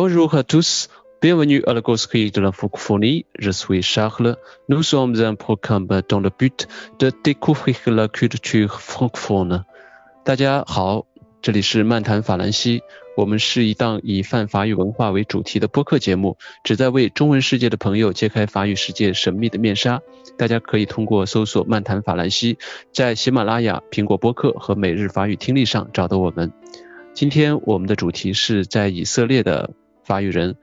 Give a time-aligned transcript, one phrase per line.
[0.00, 0.88] Bonjour à tous,
[1.20, 3.26] bienvenue à la Gosserie de la francophonie.
[3.36, 4.36] Je suis Charles.
[4.68, 6.68] Nous sommes un programme dans le but
[7.00, 9.64] de découvrir la culture francophone.
[10.24, 11.04] 大家好，
[11.42, 12.82] 这里是漫谈法兰西。
[13.16, 20.00] 我们是一档以泛法语文化为主题的播客节目，旨在为中文世界的朋友揭开法语世界神秘的面纱。
[20.36, 22.56] 大家可以通过搜索“漫谈法兰西”，
[22.94, 26.52] 在喜马拉雅、苹果播客和每日法语听力上找到我们。
[27.14, 29.74] 今天我们的主题是在以色列的
[30.08, 30.56] 发育人，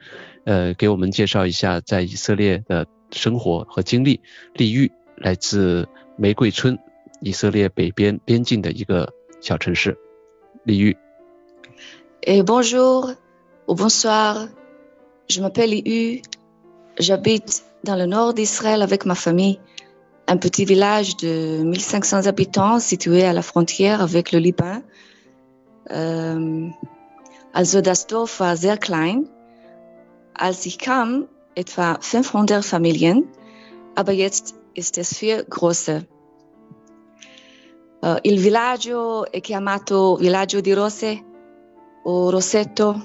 [0.45, 4.21] 呃，给我们介绍一下在以色列的生活和经历。
[4.55, 6.79] 丽玉来自玫瑰村，
[7.21, 9.95] 以色列北边边境的一个小城市。
[10.63, 10.97] 丽玉。
[12.23, 13.13] Et bonjour
[13.67, 14.49] ou bonsoir,
[15.29, 16.23] je m'appelle Iu,
[16.97, 19.59] j'habite dans le nord d'Israël avec ma famille,
[20.27, 24.81] un petit village de 1500 habitants situé à la frontière avec le Liban.
[25.91, 26.73] Ähm,
[27.53, 29.27] also das Dorf war sehr klein.
[30.37, 33.27] Als ich kam, etwa 500 Familien,
[33.95, 36.03] aber jetzt ist es viel größer.
[38.01, 41.23] Uh, il villaggio è chiamato Villaggio di Rose
[42.03, 43.01] o Rossetto.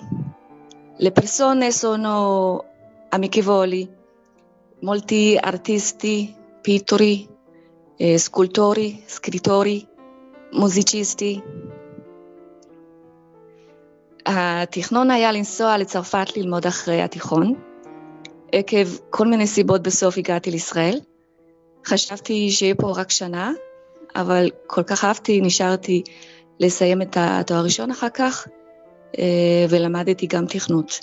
[0.96, 2.64] Le persone sono
[3.08, 3.88] amichevoli,
[4.80, 7.26] molti artisti, pittori,
[7.96, 9.86] eh, scultori, scrittori,
[10.52, 11.42] musicisti.
[14.25, 17.53] התכנון היה לנסוע לצרפת ללמוד אחרי התיכון.
[18.51, 20.99] עקב כל מיני סיבות בסוף הגעתי לישראל.
[21.85, 23.51] חשבתי שיהיה פה רק שנה,
[24.15, 26.03] אבל כל כך אהבתי, נשארתי
[26.59, 28.47] לסיים את התואר הראשון אחר כך,
[29.69, 30.99] ולמדתי גם תכנות.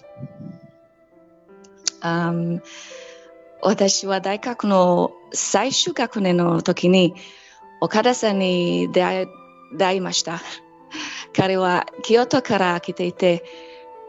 [3.64, 7.14] 私は大学の最終学年の時に
[7.80, 9.28] 岡田さんに出会
[9.76, 10.40] 出会いました。
[11.36, 13.44] 彼は京都から来ていて、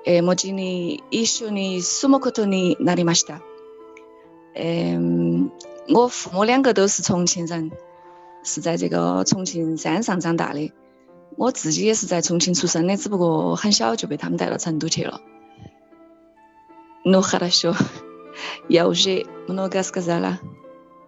[0.05, 3.41] えー、後に一緒に住むことになりました。
[4.55, 5.49] 嗯，
[5.89, 7.71] 我父母两个都是重庆人，
[8.43, 10.71] 是在这个重庆山上长大的。
[11.35, 15.21] 我自己也是在重庆出生的，只不过很小就被他们带到成都去了。
[17.05, 17.75] Ну хорошо,
[18.69, 20.39] я уже много сказала.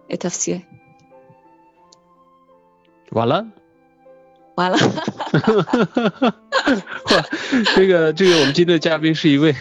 [0.08, 0.62] Это все.
[4.55, 4.77] 完了。
[5.33, 7.25] 完了。
[7.75, 9.55] 这个这个，我们今天的嘉宾是一位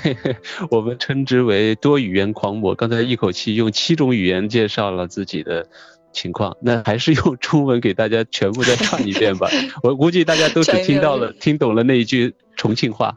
[0.70, 5.66] 我们称之为多语言狂魔，刚才一口气用七种语言介绍了自己的。
[6.12, 9.48] 情况，那还是用中文给大家全部再唱一遍吧。
[9.80, 13.16] 我估计大家都只听到了、听懂了那一句重庆话。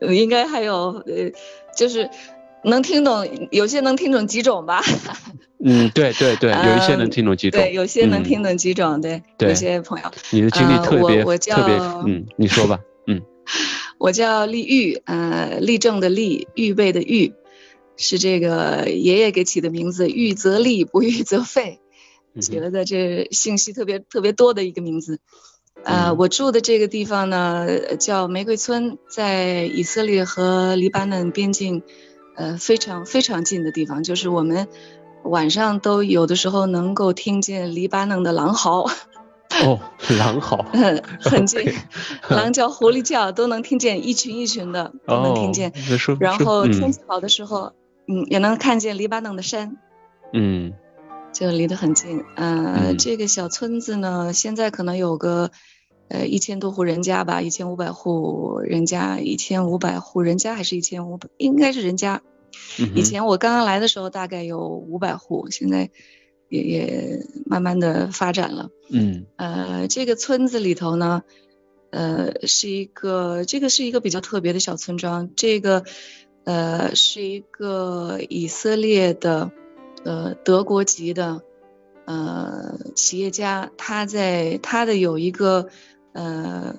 [0.00, 1.32] 呃，应该还有呃，
[1.74, 2.06] 就是
[2.66, 4.82] 能听懂，有些能听懂几种吧。
[5.64, 7.60] 嗯，对对对，有一些能听懂几种。
[7.60, 9.22] 对，有些能听懂几种，对。
[9.38, 9.48] 对。
[9.48, 10.10] 有些朋友。
[10.30, 11.74] 你的经历特别特别，
[12.06, 13.22] 嗯，你说吧，嗯。
[13.98, 17.32] 我叫立玉，呃，立正的立，预备的预，
[17.96, 21.80] 是这个爷爷给起的名字，预则立，不预则废。
[22.38, 25.20] 起了的这信息特别特别多的一个名字，
[25.84, 31.82] 呃，我住的这个地方呢叫玫瑰村，在以色列和黎巴嫩边境，
[32.36, 34.68] 呃，非常非常近的地方，就是我们
[35.24, 38.88] 晚上都有的时候能够听见黎巴嫩的狼嚎。
[39.64, 39.80] 哦，
[40.18, 40.64] 狼嚎，
[41.20, 41.72] 很近，
[42.28, 45.72] 狼叫、狐狸叫都能听见，一群一群的都能听见。
[46.20, 47.72] 然后天气好的时候，
[48.06, 49.76] 嗯，也能看见黎巴嫩的山。
[50.32, 50.72] 嗯。
[51.32, 55.50] 就离得很近，呃，这个小村子呢，现在可能有个，
[56.08, 62.22] 呃，一千多户人家吧，一千五百户人家，一千五百户人家还是一千五百，应该是人家。
[62.94, 65.90] 以前我刚刚来的时候大概有五百户，现在
[66.48, 68.70] 也也慢慢的发展了。
[68.90, 71.22] 嗯，呃，这个村子里头呢，
[71.90, 75.84] 呃，是一个，这个是一个比较特别的小村庄，这个，
[76.44, 79.50] 呃，是一个以色列的。
[80.04, 81.42] 呃，德国籍的
[82.04, 85.68] 呃企业家，他在他的有一个
[86.16, 86.74] 呃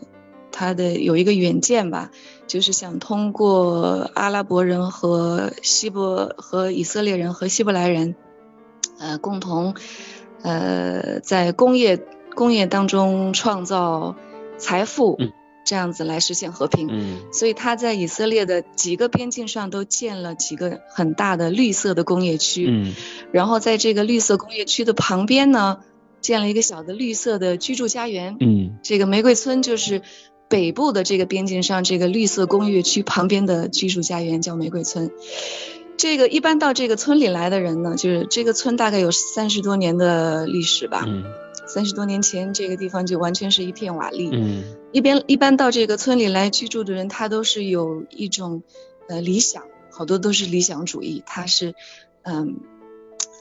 [0.52, 2.10] 他的有一个远见吧，
[2.48, 8.16] 就是想通过阿拉伯人和希伯和以色列人和希伯来人
[9.00, 9.76] 呃共同
[10.42, 12.04] 呃在工业
[12.34, 14.16] 工业当中创造
[14.58, 15.18] 财富。
[15.70, 22.96] 这样子来实现和平，嗯，所以他在以色列的几个边境上都建了几个很大的绿色的工业区，嗯，
[23.34, 25.80] 然后在这个绿色工业区的旁边呢，
[26.22, 30.02] 建了一个小的绿色的居住家园，嗯，这个玫瑰村就是
[30.50, 35.12] 北部的这个边境上这个绿色工业区旁边的居住家园叫玫瑰村。
[35.98, 41.04] 这个一般到这个村里来的人呢，就是这个村大概有三十多年的历史吧。
[41.08, 41.24] 嗯。
[41.66, 44.30] 三十多年前，这个地方就完全是一片瓦砾。
[44.32, 44.64] 嗯。
[44.94, 48.64] 一边一般到这个村里来居住的人，他都是有一种
[49.10, 51.24] 呃理想，好多都是理想主义。
[51.26, 51.74] 他是
[52.22, 52.60] 嗯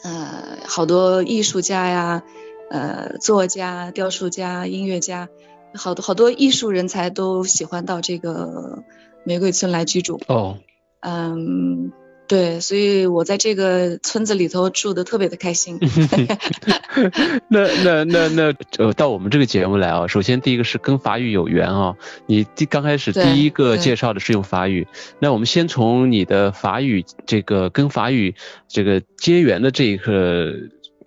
[0.02, 2.24] 呃好多艺术家呀，
[2.70, 5.28] 呃作家、雕塑家、音乐家，
[5.74, 8.82] 好多好多艺术人才都喜欢到这个
[9.24, 10.20] 玫瑰村来居住。
[10.28, 10.58] 哦，
[11.00, 11.92] 嗯。
[12.28, 15.78] 对，所以我在这个村子里头住的特别的开心。
[17.46, 21.94] 那那那那呃，到我们这个节目来啊，首先第一个是跟法语有缘啊。
[22.26, 24.88] 你第刚开始第一个介绍的是用法语，
[25.20, 28.34] 那我们先从你的法语这个跟法语
[28.66, 30.52] 这个结缘的这一个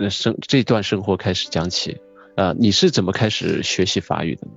[0.07, 1.99] 生这段生活开始讲起
[2.35, 2.53] 啊。
[2.57, 4.53] 你是怎么开始学习法语的呢？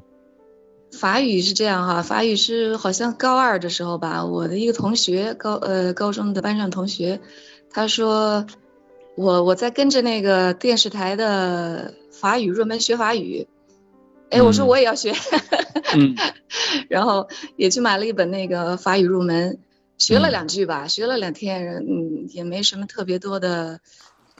[0.92, 7.18] 法语是这样哈，法语是好像高二的时候吧，我的一个同学高呃高中的班上同学，
[7.70, 8.46] 他说
[9.16, 13.48] 我我在跟着那个电视台的法语入门学法语，
[14.28, 15.14] 哎，我说我也要学，
[16.90, 19.60] 然后也去买了一本那个法语入门，
[19.96, 23.80] 学了两句吧，学了两天，嗯，也没什么特别多的，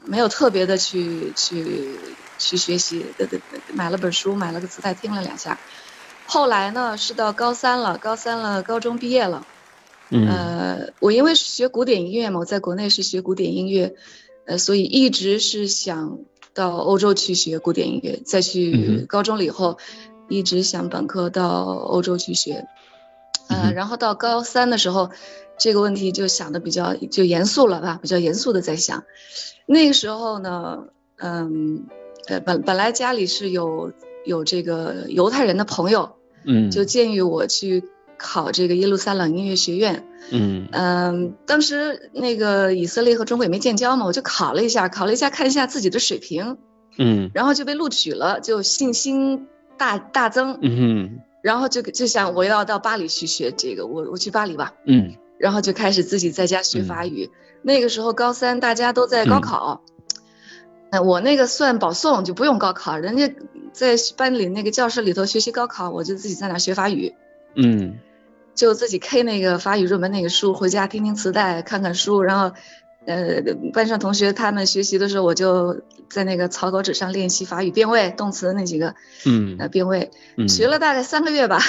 [0.05, 1.97] 没有特别的去去
[2.37, 3.05] 去学习，
[3.73, 5.59] 买了本书，买了个磁带听了两下。
[6.25, 9.45] 后来呢，是到高三了，高三了，高中毕业了。
[10.09, 10.27] 嗯。
[10.27, 13.95] 呃，我因为是学古典音乐嘛，我在国内是学古典音乐，
[14.45, 16.19] 呃，所以一直是想
[16.53, 18.19] 到欧洲去学古典音乐。
[18.25, 19.77] 再去高中了以后，
[20.29, 22.65] 一直想本科到欧洲去学。
[23.53, 23.73] 嗯。
[23.73, 25.09] 然后到高三的时候，
[25.57, 29.03] 这个问题就想的比较就严肃了吧，比较严肃的在想。
[29.65, 30.85] 那个时候呢，
[31.17, 31.85] 嗯，
[32.27, 33.91] 呃，本本来家里是有。
[34.25, 36.13] 有这个犹太人的朋友，
[36.45, 37.83] 嗯，就建议我去
[38.17, 46.57] 考这个耶路撒冷音乐学院，嗯嗯，当时那个以色列和中国也没建交嘛，我就考了一下，考了一下看一下自己的水平，
[46.97, 49.45] 嗯，然后就被录取了，就信心
[49.77, 57.29] 大大增，嗯，然后就就想我要到巴黎去学这个，我我去巴黎吧，嗯，然后就开始自己在家学法语，
[57.61, 59.83] 那个时候高三大家都在高考。
[61.03, 63.35] 我那个算保送就不用高考，人家
[63.71, 67.13] 在班里那个教室里头学习高考，我就自己在那学法语，
[67.55, 67.99] 嗯，
[68.55, 72.55] 就自己 K 那个法语入门那个书，回家听听磁带，看看书，然后，
[73.05, 73.41] 呃，
[73.73, 78.95] 班上同学他们学习的时候，我就在那个草稿纸上练习法语变位、动词那几个，
[79.25, 80.11] 嗯，呃，变位，
[80.47, 81.59] 学了大概三个月吧，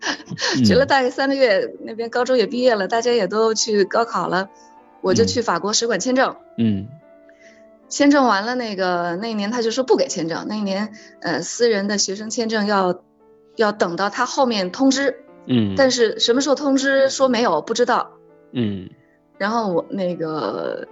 [0.64, 4.50] 学了大概三个月，那边高中也毕业了，大家也都去高考了，
[5.00, 6.88] 我就去法国使馆签证，嗯。
[7.88, 10.46] 签证完了，那个那一年他就说不给签证。
[10.48, 13.02] 那一年，呃，私人的学生签证要
[13.56, 18.12] 要等到他后面通知，嗯，但是什么时候通知说没有不知道，
[18.52, 18.88] 嗯，
[19.42, 20.86] 然后我那个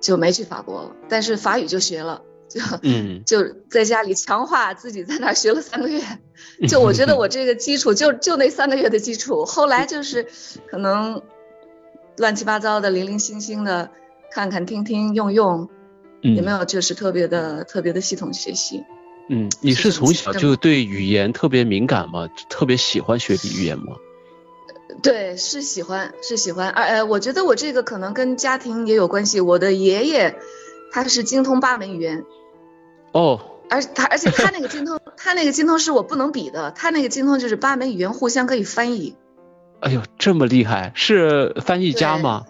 [0.00, 6.00] 就没去法国了，但是法语就学了，就嗯 就在家里强化自己在那学了三个月，
[6.70, 10.28] 就我觉得我这个基础就就那三个月的基础，后来就是
[10.70, 11.20] 可能
[12.18, 13.90] 乱七八糟的零零星星的
[14.30, 15.68] 看看听听用用。
[16.22, 18.84] 有没有就是特别的特别的系统学习？
[19.28, 22.28] 嗯，你是从小就对语言特别敏感吗？
[22.48, 23.96] 特别喜欢学语言吗？
[25.02, 26.70] 对，是喜欢，是喜欢。
[26.70, 29.40] 而呃，我觉得我这个可能跟家庭也有关系。
[29.40, 30.36] 我的爷爷
[30.90, 32.24] 他是精通八门语言。
[33.12, 33.40] 哦。
[33.70, 36.70] 而他而且他那个精通，他那个精通是我不能比的。
[36.70, 39.14] 他那个精通就是八门语言互相可以翻译。
[39.80, 42.46] 哎呦，这么厉害，是翻译家吗？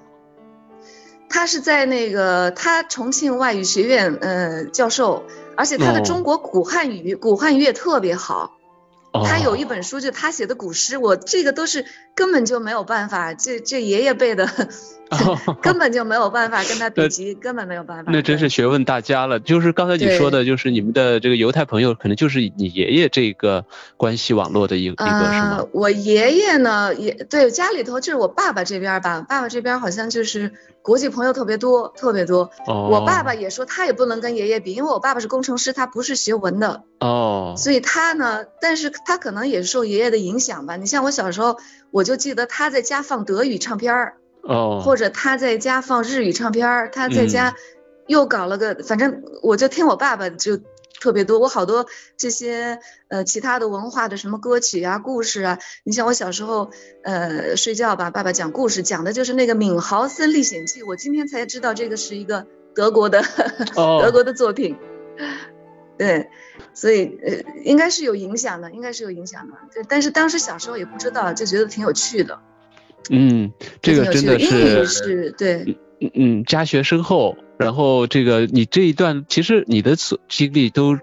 [1.29, 5.25] 他是在那个他重庆外语学院呃教授，
[5.57, 8.58] 而且他的中国古汉语古汉语也特别好。
[9.25, 11.85] 他有一本书，就他写的古诗，我这个都是
[12.15, 14.49] 根本就没有办法，这这爷爷辈的，
[15.63, 18.11] 根本就没有办法跟他比级，根本没有办法。
[18.13, 19.41] 那真是学问大家了。
[19.41, 23.65] 就是刚才你说的，就是你们的这个犹太朋友，可能就是你爷爷这个
[23.97, 25.65] 关系网络的一一个，是吗？
[25.73, 32.51] 我爷爷呢，也对家里头就是我爸爸这边吧，爸爸这边好像就是国际朋友特别多，特别多。
[32.67, 32.89] 哦。
[32.91, 36.83] 我爸爸也说他也不能跟爷爷比，因为我爸爸是工程师，他不是学文的。
[37.01, 37.55] 哦。
[37.57, 38.93] 所以他呢，但是。
[39.07, 40.77] 他可能也受爷爷的影响吧。
[40.77, 41.59] 你像我小时候，
[41.91, 44.15] 我就记得他在家放德语唱片儿，
[44.49, 47.55] 哦，或者他在家放日语唱片儿，他在家
[48.07, 50.59] 又搞了个，反正我就听我爸爸就
[50.99, 51.39] 特别多。
[51.39, 51.87] 我好多
[52.17, 55.59] 这些呃其他的文化的什么歌曲啊、故事啊。
[55.85, 56.71] 你像我小时候
[57.05, 60.83] 呃睡觉吧，爸爸讲故事，讲的就是那个《敏豪森历险记》。
[60.87, 63.23] 我今天才知道这个是一个德国的
[63.77, 64.79] 德国的作品。
[65.99, 66.31] 对，
[66.73, 69.55] 所以呃，应该是有影响的，应该是有影响的。
[69.75, 72.39] 对，但是当时小时候也不知道，就觉得挺有趣的。
[73.11, 73.53] 嗯，
[73.83, 77.37] 这个真的是是，对，嗯嗯，家学深厚。
[77.59, 80.97] 然后这个你这一段，其实你的所经历都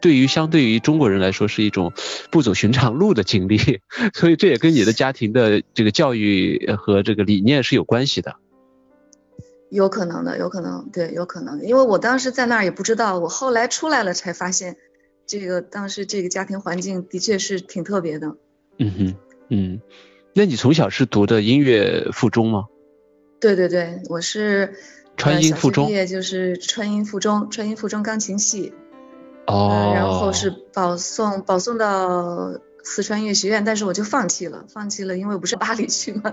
[0.00, 1.92] 对于相对于中国人来说是一种
[2.30, 3.80] 不走寻常路的经历，
[4.12, 8.36] 所以这也跟你的家庭的这个教育和这个理念是有关系的。
[9.70, 14.76] 有可能的，有可能，对，有可能，因为我当时在那儿也不知道，我后来出来了才发现，
[15.26, 18.36] 这个当时这个家庭环境的确是挺特别的。
[18.78, 19.14] 嗯哼，
[19.48, 19.80] 嗯，
[20.34, 22.64] 那你从小是读的音乐附中吗？
[23.40, 24.74] 对对对，我是
[25.16, 28.72] 川音附中，毕业就是川音附中，川音附中钢琴系。
[29.46, 29.92] 哦。
[29.94, 32.52] 然后是保送，保送到。
[32.82, 36.32] 四川音乐学院，但是我就放弃了，放弃了，因为我不是巴黎去吗？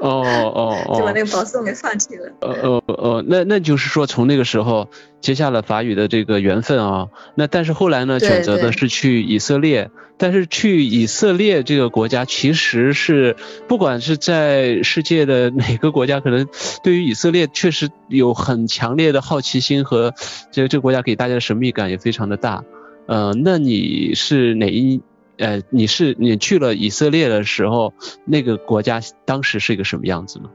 [0.00, 2.32] 哦哦哦，就把那个保送给放弃了。
[2.40, 4.88] 呃呃呃，那那就是说从那个时候
[5.20, 7.08] 接下了法语的这个缘分啊。
[7.34, 9.90] 那但是后来呢，选择的是去以色列。
[10.18, 13.36] 但是去以色列这个国家，其实是
[13.68, 16.48] 不管是在世界的哪个国家，可能
[16.82, 20.14] 对于以色列确实有很强烈的好奇心和
[20.50, 22.64] 这个这个国家给大家的神秘感也非常的大。
[23.06, 25.02] 呃，那你是哪一？
[25.38, 27.92] 呃，你是你去了以色列的时候，
[28.24, 30.50] 那个国家当时是一个什么样子呢？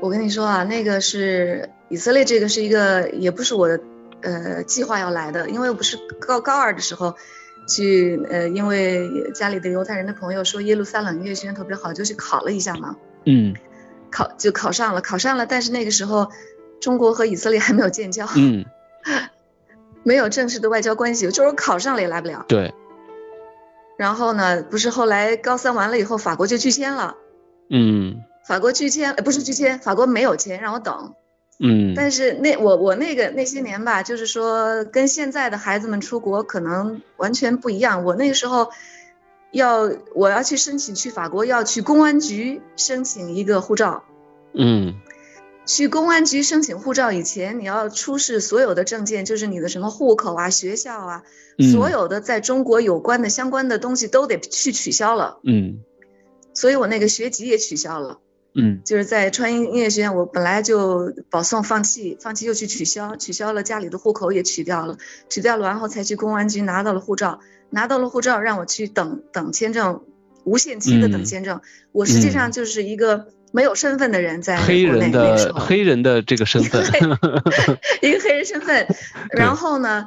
[0.00, 3.80] 我跟你说啊，那个是以色列，这个是一个也不是我的
[4.22, 7.16] 呃计划要来的，因为我不是高高二的时候
[7.68, 12.96] 去呃，因为家里的犹太人的朋友说耶路撒冷音乐学院特别好，就去考了一下嘛。
[13.26, 13.54] 嗯。
[14.10, 16.30] 考就考上了，考上了，但是那个时候
[16.80, 18.26] 中国和以色列还没有建交。
[18.36, 18.64] 嗯。
[20.02, 22.44] 没有正式的外交关系，就是考上了也来不了。
[22.48, 22.72] 对。
[24.00, 24.62] 然后呢？
[24.62, 27.16] 不是后来高三完了以后，法国就拒签了。
[27.68, 28.22] 嗯。
[28.46, 31.12] 法国拒签，不是拒签，法国没有签，让我等。
[31.58, 31.92] 嗯。
[31.94, 38.02] 但是那我我那个那些年吧，就是说跟现在的孩子们出国可能完全不一样。
[38.02, 38.70] 我那个时候
[39.52, 44.02] 要我要去申请去法国，要去公安局申请一个护照。
[44.54, 44.94] 嗯。
[45.66, 51.22] 去公安局申请护照以前，你要出示所有的证件，就是你的什么户口啊、学校啊，
[51.70, 55.38] 所有的在中国有关的相关的东西都得去取消了。
[55.44, 55.78] 嗯，
[56.54, 58.18] 所以我那个学籍也取消了。
[58.52, 64.98] 嗯，就是在川音音乐学院，我本来就保送放弃，放弃又去取消，取消了家里的户口也取掉了，
[65.28, 67.38] 取掉了，然后才去公安局拿到了护照，
[67.68, 70.02] 拿到了护照让我去等等签证，
[70.42, 71.60] 无限期的等签证。
[71.92, 73.28] 我实际上就是一个。
[73.52, 76.84] 没有身份的人在黑人的黑人的这个身份，
[78.00, 78.86] 一个黑人身份。
[79.30, 80.06] 然后呢，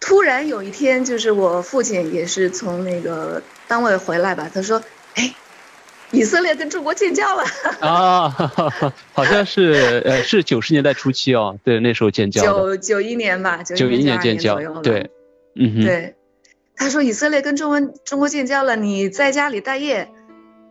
[0.00, 4.82] 突然有一天，就是我父亲也是从那个单位回来吧，他说
[5.14, 5.34] ：“哎，
[6.10, 7.44] 以色列跟中国建交了。”
[7.80, 8.28] 啊，
[9.12, 12.42] 好像是呃是九十年代初期哦，对，那时候建交。
[12.42, 15.10] 九九一年吧，九一年建交，对，
[15.56, 16.14] 嗯哼，对。
[16.76, 20.08] 他说以色列跟中文中国建交了，你在家里待业。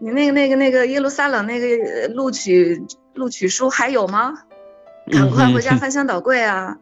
[0.04, 2.84] 你那个、那个、那个耶路撒冷那个录取
[3.14, 4.34] 录取书还有吗？
[5.10, 6.78] 赶快回家翻箱倒柜啊！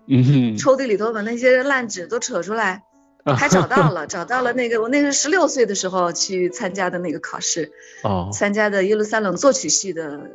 [0.57, 2.81] 抽屉里头把那些烂纸都扯出来。
[3.23, 7.71] 还找到了，找到了那个我那是十六岁的时候去参加的那个考试。
[8.01, 8.31] 哦。
[8.33, 10.31] 参加的耶路撒冷作曲系的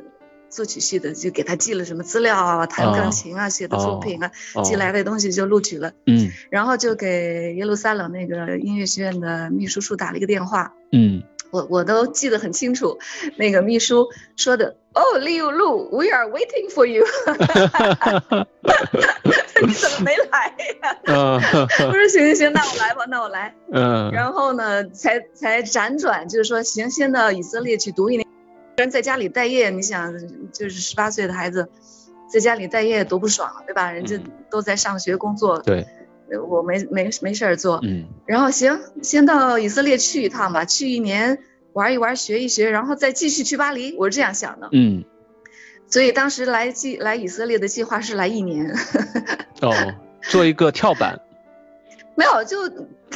[0.49, 4.31] 作曲系的，就给他寄了什么资料啊，弹钢琴啊，写的作品啊，
[4.63, 5.91] 寄来的东西就录取了。
[6.05, 6.31] 嗯。
[6.49, 10.73] 然后就给耶路撒冷那个音乐学院的秘书处打了一个电话。
[10.93, 11.23] 嗯。
[11.51, 12.97] 我我都记得很清楚，
[13.37, 17.05] 那个秘书说的哦，Liu Lu，we are waiting for you。
[19.65, 20.97] 你怎么没来呀？
[21.87, 23.55] 我说行行行，那我来吧，那我来。
[23.71, 24.11] 嗯。
[24.11, 28.27] 然后呢，才才辗转，就是说行，先到以色列去读一年，
[28.77, 30.13] 人在家里待业，你想，
[30.53, 31.69] 就是十八岁的孩子，
[32.31, 33.91] 在家里待业多不爽，对吧？
[33.91, 34.19] 人家
[34.51, 35.59] 都在上学工作。
[35.59, 35.87] 对。
[36.49, 41.39] 我没没没事儿做，嗯，然后行，先到以色列去一趟吧，去一年
[41.73, 45.03] 玩一玩，学一学，然后再继续去巴黎，我是这样想的，嗯，
[45.87, 48.75] 所以当时来计来以色列的计划是来一年，
[49.61, 49.73] 哦，
[50.21, 51.21] 做一个跳板，
[52.15, 52.69] 没有，就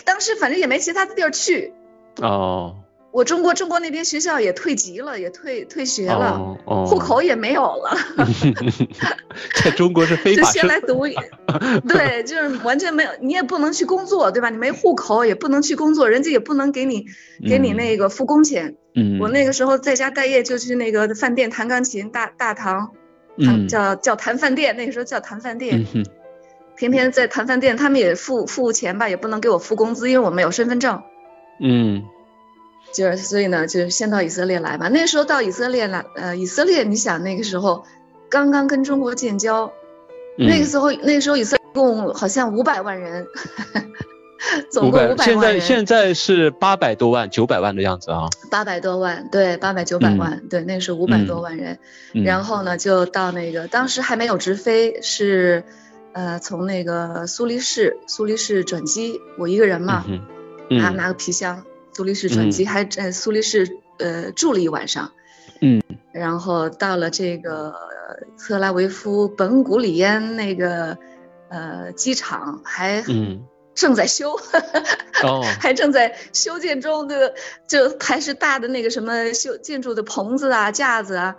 [0.05, 1.73] 当时反正也没其他的地儿去，
[2.21, 2.80] 哦。
[3.11, 7.97] 我中国中国那边学校也退籍了，也退退学了，户口也没有了。
[9.63, 10.43] 在中国是非法。
[10.43, 11.05] 就先来读，
[11.87, 14.49] 对，就是完全没有，你也不能去工作，对吧？
[14.49, 17.05] 你没户口也不能去工作，人家也不能给你
[17.47, 18.75] 给你那个付工钱。
[18.95, 19.19] 嗯。
[19.19, 22.91] 我那个时候在家待业，就去那个饭店弹钢琴，大大堂，
[23.67, 25.85] 叫叫弹饭店，那个时候叫弹饭店。
[25.93, 26.05] 嗯
[26.77, 31.03] 天天在弹饭店，他们也付付钱吧，也不能给我付工资，因为我没有身份证。
[31.59, 32.01] 嗯。
[32.93, 34.87] 就是所以呢，就是先到以色列来吧。
[34.89, 37.83] 那时候到以色列来，呃，以色列，你想那个时候
[38.29, 39.71] 刚刚跟中国建交，
[40.37, 43.25] 那个时候那个时候以色列共好像五百万人，
[44.71, 45.25] 总共五百万人。
[45.25, 48.27] 现在现在是八百多万、九百万的样子啊。
[48.49, 51.79] 八百多万，对，八百九百万，对，那时候五百多万人。
[52.25, 55.63] 然后呢，就到那个当时还没有直飞，是
[56.13, 60.03] 呃，从那个苏黎世，苏黎世转机，我一个人嘛，
[60.69, 65.11] 拿拿个皮箱，苏黎世转机，还在苏黎世呃住了一晚上，
[65.61, 65.81] 嗯，
[66.11, 67.73] 然后到了这个
[68.37, 70.97] 特拉维夫本古里安那个
[71.49, 73.03] 呃机场，还
[73.73, 74.33] 正在修，
[75.23, 77.33] 哦， 还正在修建中，的
[77.67, 81.35] 就还是大的那个什么修建筑的棚子啊、架子啊，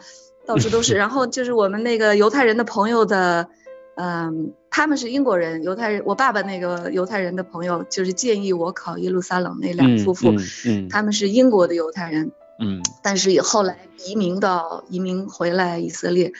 [0.46, 0.94] 到处都是。
[0.98, 3.48] 然后就是我们那个犹太人的朋友的。
[3.94, 6.02] 嗯，他们是英国人，犹太人。
[6.06, 10.30] 我爸爸那个犹太人的朋友，就是建议我考耶路撒冷那两夫妇，
[10.64, 13.76] 嗯，他们是英国的犹太人，嗯，但是也后来
[14.06, 16.32] 移民到移民回来以色列。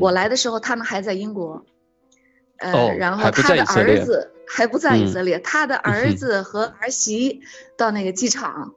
[0.00, 1.64] 我来的时候他们还在英国，
[2.58, 7.42] 呃，然后他的儿子还不在以色列，他的儿子和儿媳
[7.76, 8.74] 到那个机场，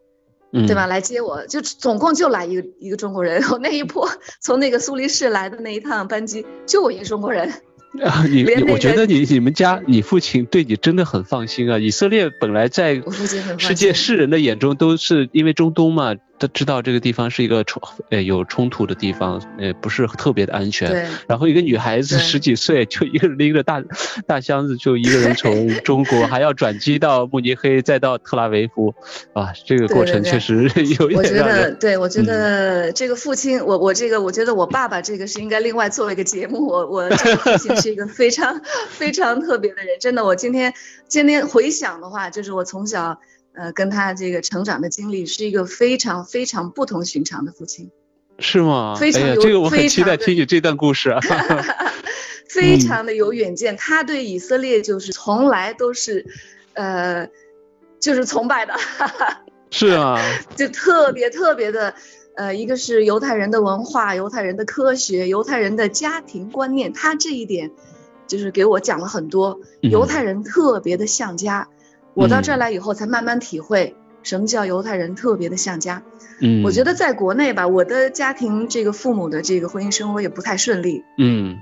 [0.51, 3.41] 对吧，来接我，就总共就来一个一个中国人。
[3.49, 4.07] 我那一波
[4.39, 7.51] 从那个苏黎世来的那一趟班机，就我一个中国人。
[8.03, 11.77] 啊，你我觉得你你们家你父亲对你真的很放心啊！
[11.77, 13.01] 以色列本来在
[13.57, 16.15] 世界世人的眼中都是因为中东嘛。
[16.41, 17.79] 都知道这个地方是一个冲
[18.09, 20.89] 呃有冲突的地方，呃不是特别的安全。
[20.89, 21.05] 对。
[21.27, 23.83] 然后一个女孩子十几岁就一个人拎着大
[24.25, 28.95] 大箱子就一个人从中国还要转机到慕尼黑再到特拉维夫，
[29.33, 30.63] 啊这个过程确实
[30.99, 31.19] 有点。
[31.19, 36.65] 我觉得对，我觉得这个父亲，我我这个我觉得我爸爸这个是应该另外做一个节目。
[36.65, 40.25] 我我 这个父亲是一个非常非常特别的人，真的。
[40.25, 40.73] 我今天
[41.07, 43.19] 今天回想的话，就是我从小。
[43.53, 47.91] 呃，跟他这个成长的经历是一个非常非常不同寻常的父亲，
[48.39, 48.95] 是吗？
[48.95, 51.19] 非常有，这个我很期待听你这段故事啊。
[52.47, 56.25] 非常的有远见，他对以色列就是从来都是，
[56.73, 57.29] 呃，
[57.99, 58.73] 就是崇拜的。
[59.71, 60.19] 是啊。
[60.55, 61.93] 就特别特别的，
[62.35, 67.71] 呃，一个是犹太人的文化、犹太人的科学、犹太人的家庭观念，他这一点
[68.27, 69.61] 就是给我讲了很多。
[69.79, 71.69] 犹太人特别的像家。
[72.13, 76.03] 我到这儿来以后，才慢慢体会什么叫犹太人特别的像家。
[76.41, 81.03] 嗯，我觉得在国内吧，我的家庭这个父母的这个婚姻生活也不太顺利。
[81.17, 81.59] 嗯，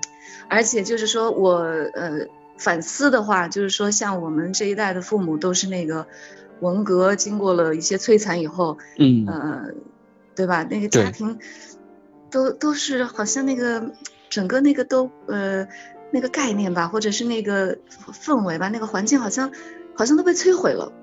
[0.49, 2.27] 而且就是说我呃
[2.57, 6.07] 反思的话，就是说像我们这一代的父母都是那个
[6.61, 9.65] 文革经过了一些摧残以后，嗯呃，
[10.35, 10.63] 对吧？
[10.63, 11.37] 那个家庭
[12.31, 13.91] 都都是好像那个
[14.29, 15.67] 整个那个都呃
[16.11, 17.77] 那个概念吧，或者是那个
[18.11, 19.51] 氛围吧，那个环境好像。
[19.95, 20.93] 好像都被摧毁了，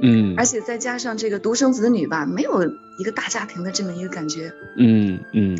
[0.00, 2.62] 嗯，而且再加上这个独生子女吧，没有
[3.00, 5.58] 一个大家庭的这么一个感觉，嗯嗯。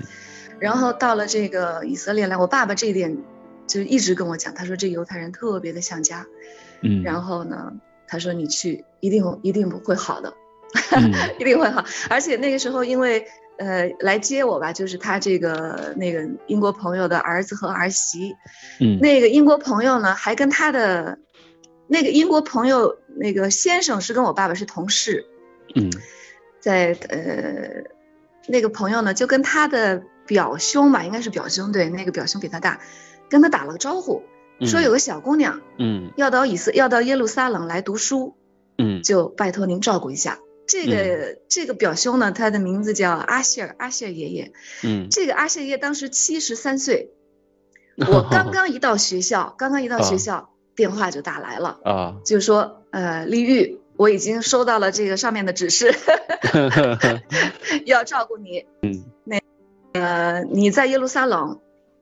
[0.61, 3.19] 然后到了这个以色列来，我爸爸这一点
[3.67, 6.25] 就一直跟我讲，他说这犹太人特别的像家，
[6.83, 7.03] 嗯。
[7.03, 7.73] 然后呢，
[8.07, 10.33] 他说你去一定一定不会好的，
[10.93, 11.85] 嗯， 一定会好。
[12.09, 13.27] 而且那个时候因为
[13.59, 18.35] 呃来接我吧，就是他这个那个英国朋友的儿子和儿媳，
[18.81, 21.19] 嗯，那个英国朋友呢还跟他的。
[21.87, 25.27] 那个英国朋友，那个先生是跟我爸爸是同事，
[25.75, 25.93] 嗯，
[26.59, 27.85] 在呃，
[28.49, 32.81] 那个朋友呢就跟他的表兄吧，应该是表兄，对，那个表兄比他大，
[33.29, 34.23] 跟他打了个招呼，
[34.62, 38.35] 说有个小姑娘，嗯，要到以色要到耶路撒冷来读书，
[38.79, 40.38] 嗯，就拜托您照顾一下。
[40.83, 47.13] 这个这个表兄呢，他的名字叫阿谢尔，阿谢尔爷爷，嗯，这个阿谢爷爷当时七十三岁，
[47.97, 50.51] 我刚刚一到学校，刚刚一到学校。
[50.77, 51.79] 电话就打来了。
[51.85, 55.95] 啊，就是说，呃，丽玉，我已经收到了这个上面的指示，
[57.87, 58.67] 要照顾你。
[58.83, 59.41] 嗯，那，
[59.93, 61.61] 呃，你在耶路撒冷，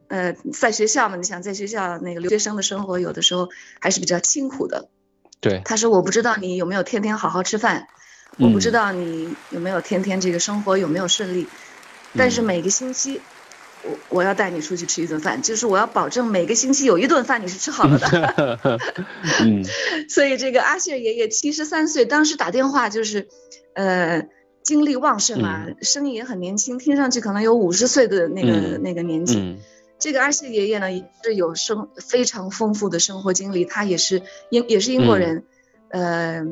[0.09, 4.89] 呃，在学校嘛，你想在学校那个留学生的生活，有的时候还是比较辛苦的。
[5.43, 7.89] 对，他说，我不知道你有没有天天好好吃饭，
[8.39, 11.47] 我不知道你有没有天天这个生活有没有顺利，
[12.17, 13.21] 但是每个星期。
[13.85, 18.79] 我我要带你出去吃一顿饭，就是我要保证每个星期有一顿饭你是吃好了的。
[19.43, 19.65] 嗯，
[20.09, 23.27] 所以这个阿谢爷爷七十三岁，当时打电话就是，
[23.75, 24.29] 呃，
[24.63, 29.59] 精力旺盛啊，声音也很年轻，听上去可能有五十岁的那个那个年纪。
[29.99, 35.43] 这个阿谢爷爷呢，也是有生非常丰富的生活经历，他也是英也是英国人，
[35.89, 36.47] 呃。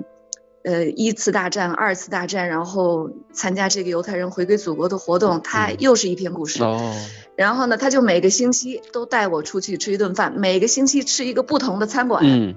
[0.62, 6.62] 呃，一次大战、二次大战，然后参加这个犹太人回归祖国的活动，他又是一篇故事。
[6.62, 6.94] 哦。
[7.34, 12.22] 然后呢，他就每个星期都带我出去吃一顿饭，每个星期吃一个不同的餐馆。
[12.26, 12.56] 嗯。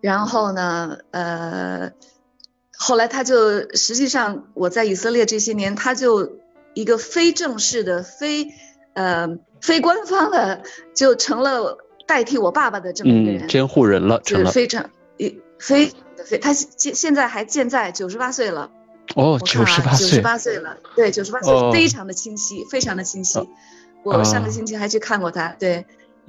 [0.00, 1.90] 然后呢，呃，
[2.76, 6.38] 后来他就实际上我在以色列这些年，他就
[6.74, 8.52] 一个非正式的、非
[8.92, 10.62] 呃非官方的，
[10.94, 15.90] 就成了代替我爸爸的这么一个人，监护人了，成了非常一非。
[16.40, 18.70] 他现现在还健在，九十八岁了。
[19.14, 23.38] 哦，九十八岁，九十八岁了，对，九十八岁，非常的清晰，非常的清晰。
[24.02, 25.86] 我上个星期还去看过他，对，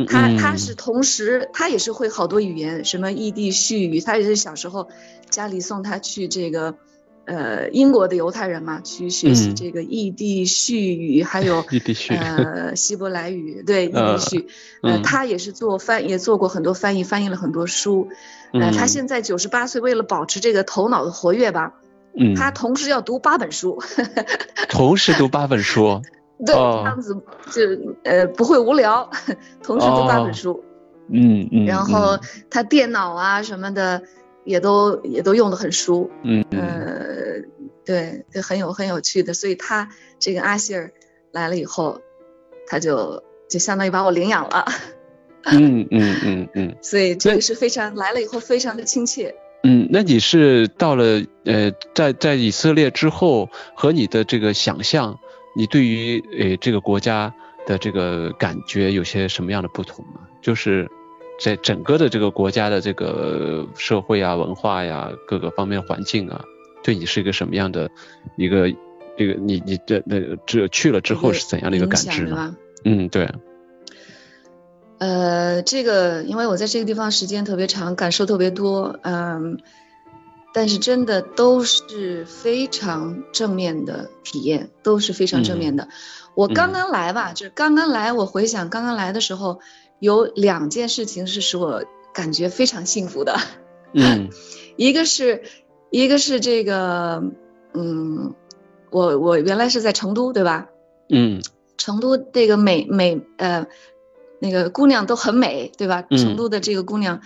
[0.08, 4.90] 他他是同时，他也是会好多语言，什么异地絮语，他也是小时候
[5.30, 6.76] 家里送他去这个。
[7.30, 11.58] 呃，英国的犹太人嘛，去学习这个异地絮语，还有
[12.18, 14.46] 呃希伯来语，对异地絮。
[14.82, 18.08] 呃，他也是做翻，也做过很多翻译，翻译了很多书。
[18.54, 21.74] 呃，他现在九十八岁，为了保持这个头脑的活跃吧，
[22.18, 23.82] 嗯，他同时要读八本书。
[24.70, 26.02] 同时读八本书。
[26.46, 27.16] 对，这样子
[27.52, 27.62] 就
[28.04, 29.10] 呃不会无聊，
[29.64, 30.64] 同时读八本书。
[31.10, 31.66] 嗯嗯。
[31.66, 32.18] 然后
[32.50, 34.02] 他电脑啊什么的。
[34.48, 37.44] 也都也都用的很熟，嗯呃，
[37.84, 40.94] 对，就很有很有趣的，所以他这个阿希尔
[41.34, 42.00] 来了以后，
[42.66, 44.66] 他就就相当于把我领养了，
[45.54, 49.34] 嗯嗯嗯嗯，所以这个是非常来了以后非常的亲切。
[49.64, 55.18] 嗯，那你是到了呃在在以色列之后和你的这个想象，
[55.56, 57.34] 你对于呃这个国家
[57.66, 60.22] 的这个感觉有些什么样的不同吗？
[60.42, 60.88] 就是。
[61.40, 66.44] 在整个的这个国家的这个社会啊、文化呀、各个方面环境啊，
[66.82, 67.92] 对你是一个什么样的
[68.38, 68.74] 一个
[69.16, 72.56] 这个你你这那这去了之后是怎样的一个感知呢？
[72.86, 73.30] 嗯，对。
[74.98, 79.60] 呃，这个因为我在这个地方时间特别长，感受特别多，嗯，
[80.54, 85.90] 但是真的都是非常正面的体验，都是非常正面的。
[86.36, 89.60] 我刚刚来吧，就是刚刚来，我回想刚刚来的时候。
[90.00, 91.84] 有两件事情是使我
[92.14, 93.36] 感觉非常幸福的，
[93.94, 94.30] 嗯，
[94.78, 95.42] 一个是，
[95.90, 97.24] 一个是这个，
[97.74, 98.36] 嗯，
[98.92, 100.70] 我我原来是在成都，对吧？
[101.10, 101.42] 嗯，
[101.78, 103.66] 成都这个美美呃，
[104.40, 106.04] 那个姑娘都很美，对吧？
[106.12, 107.22] 成都的这个姑娘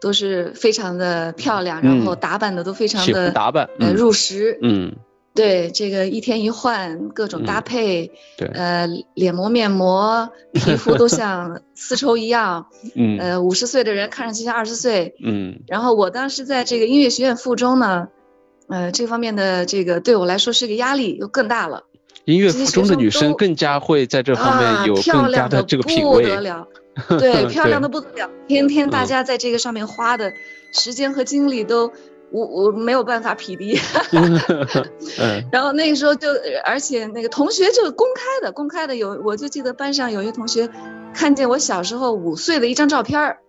[0.00, 4.92] 都是非常的漂亮，然后打扮的都非常的打扮，呃，入时，嗯。
[5.34, 18.08] 对这个一天一换，各种搭配，对，呃，脸膜、面膜，皮肤都像 丝绸一样，嗯，呃，五十岁的人看上去像二十岁，嗯，然后我当时在这个音乐学院附中呢，
[18.68, 21.84] 呃，这方面的这个对我来说是个压力，又更大了。
[22.24, 26.68] 音乐附中的女生更加会在这方面有更加的这个品味，不得了，
[27.18, 30.32] 对，漂亮的不得了，天天大家在这个上面花的
[30.72, 31.92] 时间和精力都。
[32.34, 33.78] 我我没有办法匹敌，
[35.52, 36.28] 然后那个时候就，
[36.64, 40.70] 而且那个同学就公开的，公开的有，我就记得班上有一个同学
[41.12, 43.40] 看见我小时候五岁的一张照片儿，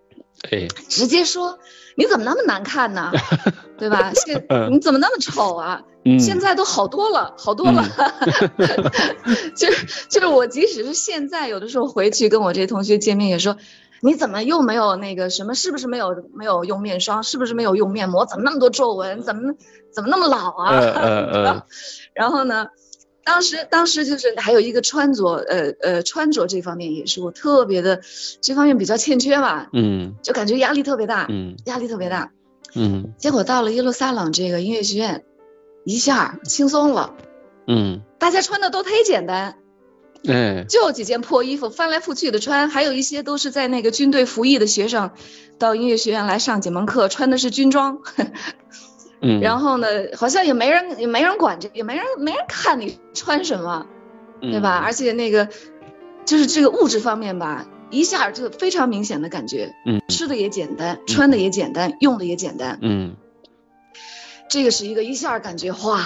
[0.52, 1.58] 哎，直接说
[1.96, 3.12] 你怎么那么难看呢？
[3.78, 4.12] 对吧？
[4.14, 5.82] 现 你怎么那么丑啊？
[6.18, 7.84] 现在都好多了，好多了，
[9.56, 13.56] 就是就是我即使是现在有的时候回去跟我这些同学见面也说。
[14.00, 15.54] 你怎么又没有那个什么？
[15.56, 17.22] 是不是没有没有用面霜？
[17.22, 18.26] 是不是没有用面膜？
[18.26, 19.22] 怎么那么多皱纹？
[19.24, 19.54] 怎么
[19.94, 20.74] 怎么那么老啊？
[22.12, 22.66] 然后呢，
[23.24, 28.02] 当时当时就是还有一个穿着，呃呃，穿着这方面也是我特别的，
[28.40, 29.68] 这方面比较欠缺吧。
[29.72, 30.14] 嗯。
[30.22, 31.26] 就感觉压力特别大。
[31.30, 31.56] 嗯。
[31.64, 32.32] 压力特别大。
[32.74, 33.14] 嗯。
[33.18, 35.24] 结果到了耶路撒冷这个音乐学院，
[35.84, 37.14] 一下轻松了。
[37.66, 38.02] 嗯。
[38.18, 39.56] 大家穿的都忒简单。
[40.26, 45.10] 哎，就几件破衣服翻来覆去的穿，还有一些都是在那个军队服役的学生，
[45.58, 48.00] 到音乐学院来上几门课，穿的是军装。
[49.24, 53.86] 嗯，然后呢，好像也没人也没人管这，也没人没人看你穿什么，
[54.40, 54.82] 对吧？
[54.84, 55.48] 而且那个
[56.26, 59.72] 就是这个物质方面吧，一下就非常明显的感觉。
[59.86, 62.78] 嗯，吃的也简单，穿的也简单，用的也简单。
[62.82, 63.16] 嗯，
[64.50, 66.04] 这个是一个一下感觉哇，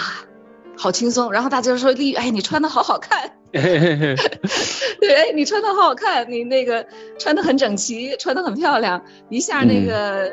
[0.76, 1.32] 好轻松。
[1.32, 3.32] 然后大家说丽，哎，你穿的好好看。
[3.50, 6.86] 对，哎，你穿的好好看，你那个
[7.18, 10.30] 穿的很整齐，穿的很漂亮，一下那个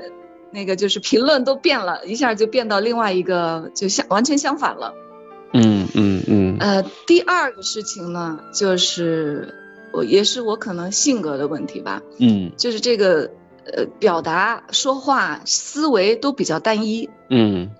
[0.51, 4.93] 那个就是评论都变了，一下就变到另外一个，就相完全相反了。
[5.53, 6.57] 嗯嗯嗯。
[6.59, 9.53] 呃，第二个事情呢，就是
[9.93, 12.01] 我也是我可能性格的问题吧。
[12.19, 12.51] 嗯。
[12.57, 13.31] 就是这个
[13.65, 17.09] 呃，表达、说话、思维都比较单一。
[17.29, 17.71] 嗯。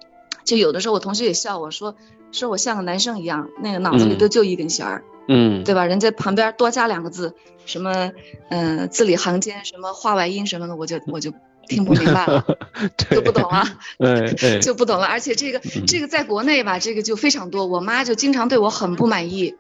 [0.43, 1.95] 就有的时候我同学也笑我说，
[2.31, 5.03] 说我像个男生一样，那个脑子里都就一根弦儿。
[5.27, 5.85] 嗯，对吧？
[5.87, 7.33] 人家旁边多加两个字，
[7.65, 8.11] 什么
[8.49, 11.33] 嗯字里行间，什么话外音什么的，我就我就
[11.67, 12.45] 听不明白了，
[13.11, 13.65] 就不懂了，
[14.61, 15.05] 就不懂了。
[15.05, 17.65] 而且这个这个在国内吧，这个就非常多。
[17.65, 19.55] 我妈就经常对我很不满意，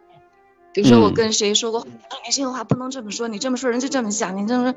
[0.73, 4.75] 比如说我跟谁说过，你这个话不能这么说，你这么说人就这么想，你这么说，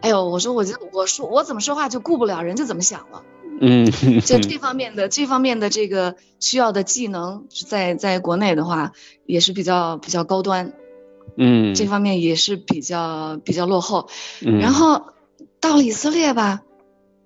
[0.00, 3.22] 哎呦，我说我就我说我怎么说话就顾不了人家怎么想了。
[3.60, 3.90] 嗯，
[4.22, 8.92] 就这方面的这方面的这个需要的技能，在在国内的话
[9.26, 10.74] 也是比较比较高端，
[11.36, 14.08] 嗯，这方面也是比较比较落后。
[14.42, 15.06] 嗯，然后
[15.60, 16.62] 到了以色列吧，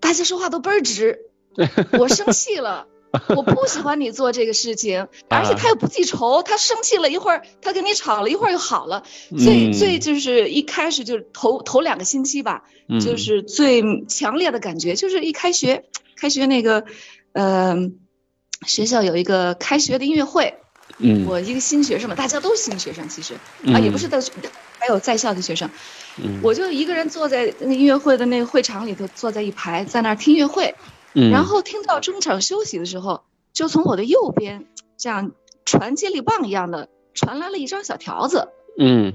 [0.00, 1.20] 大家说话都倍儿直，
[1.98, 2.86] 我生气了，
[3.28, 9.04] 我不喜欢你做这个事情， 而且他又不记仇，他生气了一会儿，他跟你吵了一会儿又好了。
[9.36, 12.64] 最最就是一开始就是头头两个星期吧，
[13.00, 15.84] 就是最强烈的感觉，就是一开学，
[16.16, 16.84] 开学那个，
[17.32, 17.76] 呃，
[18.66, 20.54] 学校有一个开学的音乐会，
[20.98, 23.34] 嗯，我一个新学生嘛，大家都是新学生，其实
[23.72, 24.22] 啊也不是的，
[24.78, 25.70] 还有在校的学生，
[26.18, 30.74] 嗯，我就一个人坐在那个音乐会的那个会场里头，坐在一排，在那儿听音乐会。
[31.14, 33.22] 然后听到中场休息的时候，
[33.52, 34.64] 就从我的右边，
[34.96, 35.32] 这样
[35.66, 38.48] 传接力棒一样的传来了一张小条子。
[38.78, 39.12] 嗯，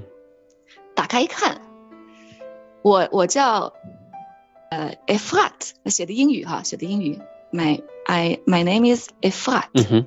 [0.94, 1.60] 打开一看，
[2.82, 3.72] 我我叫
[4.70, 7.18] 呃 Efrat，写的英语哈，写的英语。
[7.50, 9.64] My I my name is Efrat。
[9.72, 10.06] 嗯哼。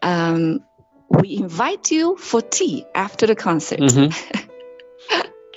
[0.00, 0.60] 嗯
[1.08, 3.78] ，We invite you for tea after the concert。
[3.78, 4.12] 嗯哼。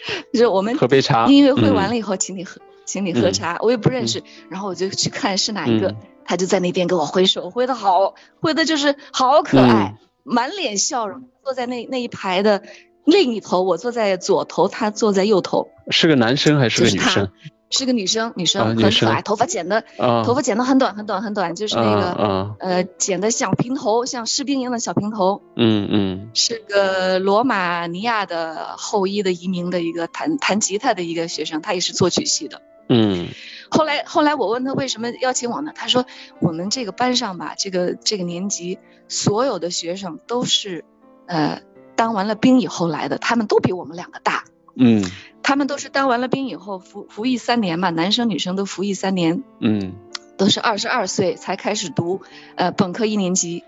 [0.34, 1.28] 就是我们喝杯茶。
[1.28, 2.62] 音乐会完了以后，请你喝。
[2.86, 12.62] 请你喝茶，我也不认识，然后我就去看是哪一个，他就在那边跟我挥手，挥的好，挥的就是好可爱，满脸笑容，坐在那那一排的
[13.04, 17.32] 另一头，我坐在左头，他坐在右头，是个男生还是个女生？
[17.78, 32.62] 是个女生，女生很可爱，头发剪的，头发剪的很短很短很短，就是那个呃剪的像平头，像士兵一样的小平头，嗯嗯，是个罗马尼亚的后裔的移民的一个弹弹吉他的一个学生，他也是作曲系的。
[32.88, 33.28] 嗯，
[33.70, 35.74] 后来后来我问他为什么邀请我呢？
[35.76, 36.06] 他说
[36.40, 40.86] 我们这个班上吧，这个这个年级所有的学生都是，
[41.26, 41.62] 呃，
[41.98, 44.46] 当完了兵以后来的，他们都比我们两个大。
[44.78, 45.04] 嗯，
[45.46, 49.44] 他们都是当完了兵以后服服役三年嘛，男生女生都服役三年。
[49.62, 49.94] 嗯，
[50.38, 52.22] 都是二十二岁才开始读
[52.56, 53.64] 呃本科一年级，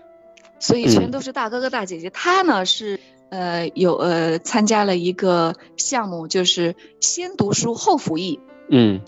[0.58, 2.10] 所以全都是大哥哥大姐姐。
[2.10, 2.98] 他呢是
[3.30, 8.40] 呃有呃参加了一个项目，就是先读书后服役。
[8.68, 9.00] 嗯，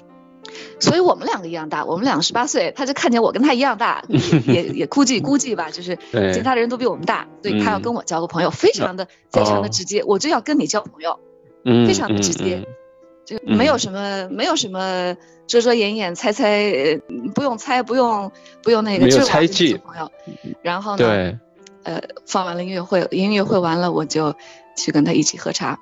[0.78, 4.04] 所以我们两个一样大，我们两个十八岁，他就看见我跟他一样大，
[4.46, 5.98] 也也估计估计吧，就是
[6.32, 11.18] 其他的人都比我们大，所以他要跟我交个朋友，非常的非常的直接，我就要跟你交朋友，
[11.64, 12.66] 非常的直接，
[13.24, 16.98] 就没有什么没有什么遮遮掩掩猜猜，
[17.34, 18.30] 不用猜不用
[18.62, 20.10] 不用那个，没有猜忌朋友，
[20.62, 21.38] 然后呢，对。
[21.82, 24.34] 呃，放完了音乐会，音乐会完了，我就
[24.76, 25.78] 去跟他一起喝茶。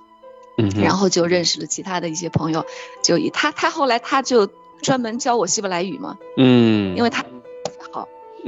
[0.61, 2.67] 嗯然后就认识了其他的一些朋友，
[3.03, 4.49] 就以他他后来他就
[4.83, 7.29] 专门教我希伯来语嘛，嗯，因为他好，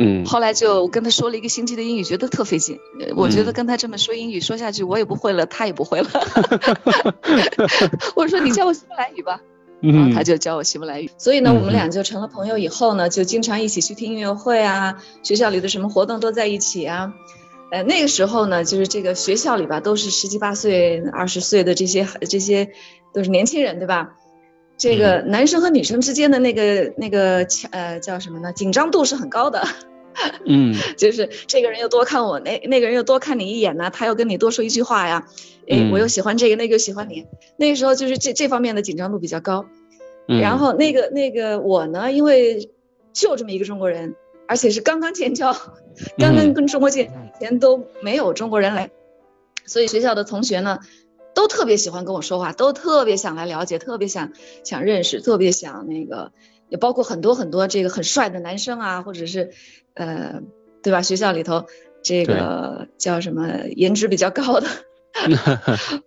[0.02, 2.78] 嗯，后来就跟他说了一个星期的英语，觉得特费劲，
[3.14, 6.08] 我觉得跟他这么说英语说下去，我也不会了，他也不会了，
[8.16, 9.42] 我说你教我希伯来语吧，
[9.82, 17.12] 嗯，他就教我希伯来语，所以呢，我们俩就成了朋友，以后呢，就经常一起去听音乐会啊，学校里的什么活动都在一起啊。
[17.70, 22.70] 呃，那个时候呢，就是这个学校里吧，都是十七八岁、二十岁的这些这些，
[23.12, 24.14] 都是年轻人，对吧？
[24.78, 28.50] 这个男生和女生之间的那个那个呃叫什么呢？
[28.54, 29.62] 紧张度是很高的。
[30.46, 35.26] 嗯，就是这个人又多看我，那那个人又多看你一眼呢，他又跟你多说一句话呀。
[35.68, 37.26] 哎，我又喜欢这个，那个喜欢你。
[37.56, 39.66] 那个时候就是这这方面的紧张度比较高。
[40.26, 42.70] 然后那个那个我呢，因为
[43.12, 44.16] 就这么一个中国人。
[44.48, 45.52] 而且是刚刚建交，
[46.18, 48.90] 刚刚跟中国建交以前都没有中国人来，
[49.64, 50.80] 所以学校的同学呢，
[51.34, 54.32] 都特别喜欢跟我说话，都特别想来了解，特别想
[54.64, 56.32] 想认识，特别想那个，
[56.70, 59.50] 也包括很多很多这个很帅的男生啊，或者是
[59.94, 60.40] 呃，
[60.83, 61.02] 对吧？
[61.02, 61.66] 学校里头
[62.02, 64.66] 这个叫什么颜值比较高的。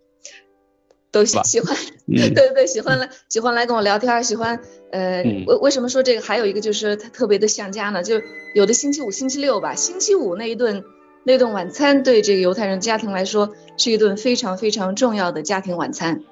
[1.11, 4.59] 都喜欢，对对对，喜欢来喜欢来跟我聊天，喜欢
[4.91, 6.21] 呃，为为什么说这个？
[6.21, 8.19] 还有一个就是他特别的像家呢，就
[8.55, 10.83] 有的星期五、星期六吧，星期五那一顿
[11.23, 16.23] 那顿晚餐，对这个犹太人家庭来说是一顿非常非常重要的家庭晚餐。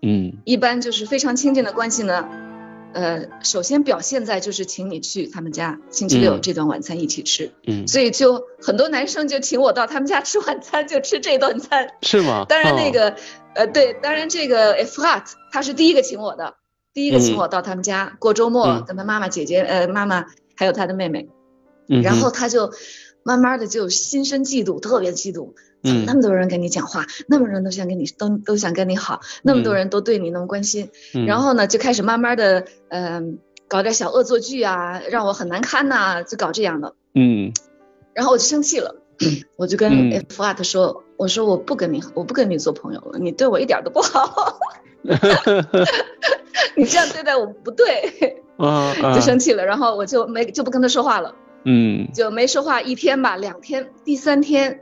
[0.00, 2.26] 嗯，一般就是非常亲近的关系呢，
[2.92, 7.52] 呃，首先表现在就是请你去他们家星期六这顿晚餐一起吃。
[7.66, 11.88] 嗯，所以就很多男生就请我到他们家吃晚餐，就吃这顿餐。
[12.02, 12.44] 是吗？
[12.50, 13.16] 当然那个。
[13.52, 16.54] 呃，对，当然这个 Efrat 他是第一个请我的，
[16.94, 21.28] 第一个请我到他们家过周末，跟他妈妈、姐姐，呃，妈妈还有他的妹妹，
[21.88, 22.72] 嗯然后他就
[23.24, 30.90] 慢慢的就心生嫉妒，特别嫉妒，嗯，那么多人跟你讲话，那么多人都想跟你都都想跟你好，那么多人都对你那么关心，
[31.26, 33.38] 然后呢，就开始慢慢的，嗯，
[33.68, 37.52] 搞点小恶作剧啊，让我很难堪呐，就搞这样的，嗯，
[38.14, 38.96] 然后我就生气了。
[39.56, 44.58] 我就跟 Efrat 说，我说我不跟你，我不跟你做朋友了，你对我一点都不好，
[46.74, 48.40] 你这样对待我不对，
[49.14, 51.34] 就生气了，然后我就没就不跟他说话了，
[51.66, 54.80] 嗯，就没说话一天吧，两天，第三天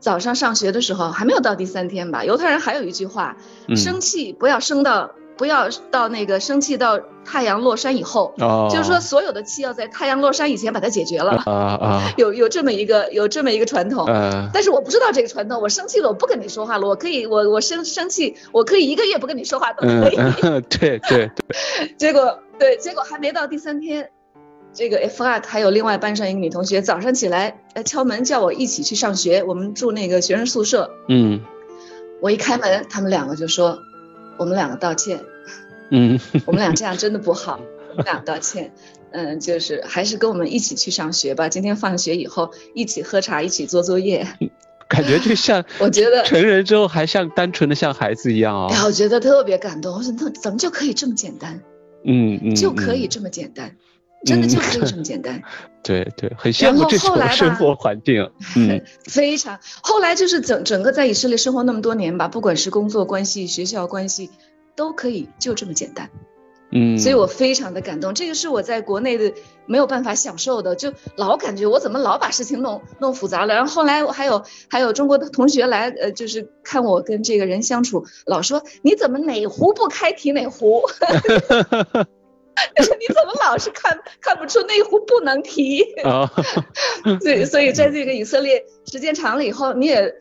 [0.00, 3.36] 早上上学的时候还没有到第三天吧，犹太人还有一句话，
[3.76, 11.32] 生气不要生到不要到那个生气到太阳落山以后，哦，就是说所有的气要在太阳落山以前把它解决了。
[11.46, 15.60] 啊啊， 有有这么一个有这么一个传统，呃，但是我不知道这个传统。
[15.62, 20.16] 我生气了，我不跟你说话了，我可以，我我生生气，我可以一个月不跟你说话都嗯可以。
[20.16, 24.10] 嗯，对对对， 结果对，结果还没到第三天，
[24.72, 31.40] 这个 F 二还有另外班上一个女同学早上起来呃敲门叫我一起去上学，我们住那个学生宿舍，嗯
[32.20, 33.78] 我一开门，他们两个就说
[34.38, 35.20] 我们两个道歉，
[35.90, 38.72] 嗯 我们俩这样真的不好，我们俩道歉。
[39.12, 41.48] 嗯，就是还是跟我们一起去上学吧。
[41.48, 44.24] 今天放学以后一起喝茶，一起做作业。
[44.88, 49.96] 感觉就像 我觉得成人之后还像单纯的像孩子一样啊、哎呀，我觉得特别感动。
[49.96, 51.60] 我说，那怎么就可以这么简单？
[52.04, 53.74] 嗯嗯，就可以嗯这么简单，
[54.26, 55.42] 真的就可以这 么简单。
[55.82, 59.58] 对对，很羡慕这种生活环境， 嗯非常。
[59.82, 64.30] 后来就是整整个在以色列生活那么多年吧，不管是工作关系、学校关系，
[64.76, 66.10] 都可以就这么简单。
[66.72, 69.32] 嗯，所以我非常的感动，这个是我在国内的
[69.66, 73.54] 没有办法享受的，就老感觉我怎么老把事情弄弄复杂了。
[73.54, 80.82] 然后后来我还有还有中国的同学来，呃，就是看我跟这个人相处，老说你怎么哪壶不开提哪壶，
[82.76, 85.82] 就是你怎么老是看看不出那壶不能提。
[86.02, 86.30] 啊，
[87.20, 90.14] 对，所以在这个以色列时间长了以后，你也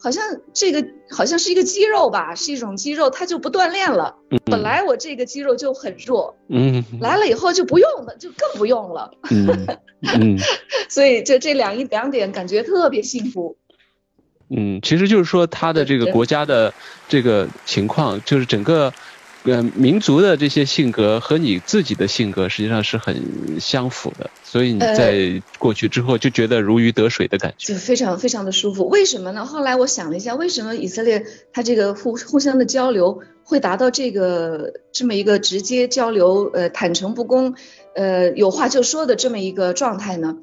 [0.00, 4.16] 好像这个好像是一个肌肉吧，是一种肌肉，它就不锻炼了。
[4.44, 9.12] 本来我这个肌肉就很弱，嗯来了以后就不用了，就更不用了。
[9.30, 9.66] 嗯
[10.02, 10.38] 嗯
[10.88, 13.56] 所以就这两一两点感觉特别幸福。
[14.54, 16.74] 嗯，其实就是说他的这个国家的
[17.08, 18.92] 这个情况，就是整个。
[19.44, 27.74] 呃，民族的这些性格和你自己的性格实际上是很相符的，所以你呃在过去之后就觉得如鱼得水的感觉。
[27.74, 28.88] 就非常非常的舒服。
[28.88, 29.44] 为什么呢？
[29.44, 37.54] 后来我想了一下，为什么以色列它这个互互相的交流会达到这个这么一个直接交流，呃，坦诚不公，
[37.96, 40.36] 呃，有话就说的这么一个状态呢？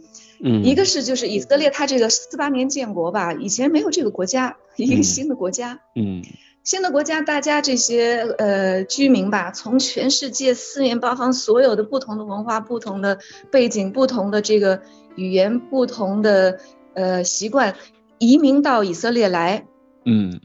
[0.43, 5.79] 嗯，一个是就是以色列它这个四八年建国吧，以前没有这个国家，一嗯个新的国家。
[5.95, 6.21] 嗯
[6.69, 13.17] 新的国家，大家这些呃居民吧，从全世界四面八方所有的不同的文化、不同的
[13.49, 14.83] 背景、不同的这个
[15.15, 16.59] 语言、不同的
[16.93, 17.73] 呃习惯，
[18.19, 19.65] 移民到以色列来，
[20.05, 20.41] 嗯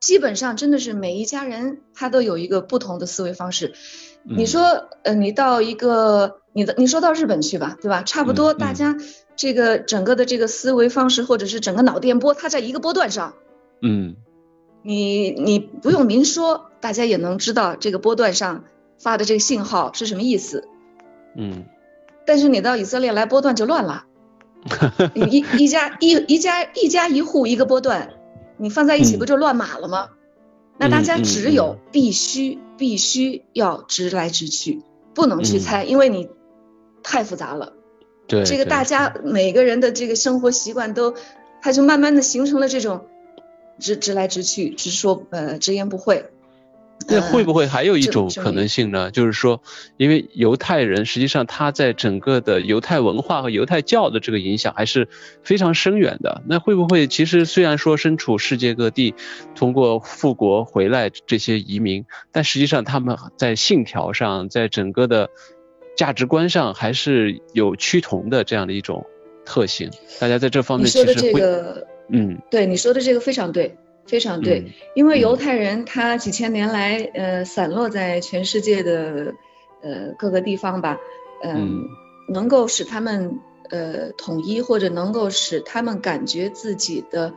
[0.00, 3.74] 基本上真的是每一家人他都有一个不同的思维方式。
[4.24, 8.02] 嗯你说呃，你到一个你的你说到日本去吧，对吧？
[8.04, 8.96] 差不多大家
[9.36, 13.34] 这个整个的这个思维方式，或者是整个脑电波，它在一个波段上。
[13.82, 14.16] 嗯
[14.82, 18.64] 你你不用明说，大家也能知道这个波段上
[18.98, 20.68] 发的这个信号是什么意思。
[21.36, 21.64] 嗯
[22.26, 24.04] 但是你到以色列来，波段就乱了。
[25.14, 28.10] 你一一家一一家一家一户一个波段，
[28.56, 30.10] 你放在一起嗯不就乱码了吗？
[30.78, 34.82] 那大家只有必须必须要直来直去，
[35.14, 36.28] 不能去嗯猜，因为你
[37.02, 37.72] 太复杂了。
[38.26, 41.14] 对，这个大家每个人的这个生活习惯都，
[41.62, 43.06] 他就慢慢的形成了这种
[43.78, 46.24] 直直来直去、直说呃直言不讳。
[47.06, 49.12] 那会不会还有一种可能性呢？
[49.12, 49.62] 就是说，
[49.96, 55.08] 因为犹太人实际上他在整个的犹太文化和犹太教的这个影响还是
[55.44, 56.42] 非常深远的。
[56.46, 59.14] 那会不会其实虽然说身处世界各地，
[59.54, 65.30] 通过复国回来这些移民，但实际上他们在信条上，在整个的
[65.96, 69.06] 价值观上还是有趋同的这样的一种
[69.46, 69.88] 特性。
[70.18, 74.60] 大家在这方你面其实会，个，嗯，对你说的这个非常对，非常对。
[74.60, 79.34] 嗯因为嗯犹太人他几千年来呃散落在全世界的
[79.82, 80.98] 呃各个地方吧，
[81.42, 81.88] 嗯嗯，
[82.28, 83.38] 能够使他们
[83.70, 87.34] 呃统一，或者能够使他们感觉自己的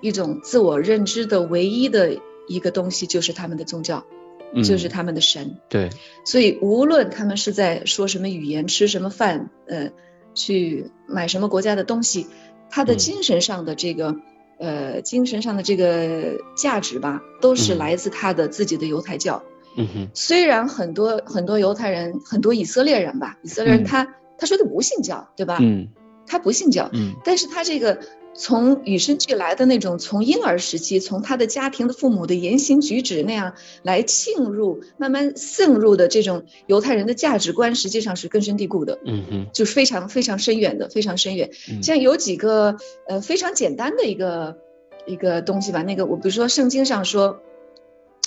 [0.00, 4.04] 一种自我认知的唯一的一个东西，就是他们的宗教，
[4.52, 5.56] 嗯就是他们的神。
[5.68, 5.90] 对，
[6.24, 9.90] 所以无论他们是在说什么语言、吃什么饭，呃，
[10.34, 12.26] 去买什么国家的东西，
[12.70, 12.98] 他的嗯。
[12.98, 14.16] 精神上的这个、
[14.58, 17.78] 呃精神上的这个价值吧，都是嗯。
[17.78, 19.42] 来自他的自己的犹太教。
[19.76, 23.84] 嗯哼，虽然很多很多犹太人、很多以色列人吧，以色列人嗯。
[23.84, 25.58] 他、他说他不信教，对吧？
[25.60, 25.88] 嗯。
[26.26, 27.14] 他不信教，嗯。
[27.24, 28.00] 但是他这个
[28.34, 41.50] 从与生俱来的那种，从婴儿时期，从他的家庭的父母的言行举止那样来浸入、慢慢渗入的这种犹太人的价值观，实际上是根深蒂固的，嗯哼，就是非常非常深远的，非常深远。
[41.70, 42.76] 嗯像有几个
[43.08, 44.58] 呃非常简单的一个
[45.06, 47.40] 一个东西吧，那个我比如说圣经上说，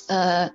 [0.07, 0.51] 呃，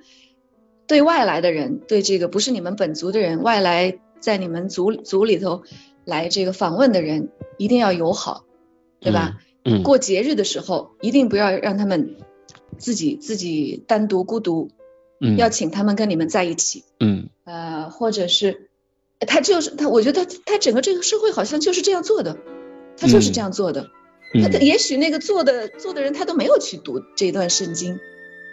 [0.87, 5.63] 对外来的人，对这个不是你们本族的人，外来在你们族族里头
[6.05, 8.45] 来这个访问的人，一定要友好，
[9.07, 9.39] 对吧？
[9.65, 12.17] 嗯，过节日的时候，一定不要让他们
[12.79, 14.71] 自己自己单独孤独，
[15.21, 17.29] 嗯，要请他们跟你们在一起，嗯。
[17.45, 18.69] 呃，或者是
[19.21, 22.37] 他就是他，我觉得他他整个这个社会好像就是这样做的，
[22.97, 23.91] 他就是这样做的。
[24.35, 24.43] 嗯。
[24.43, 27.99] 他嗯也许那个做的做的人他都没有去读这一段圣经，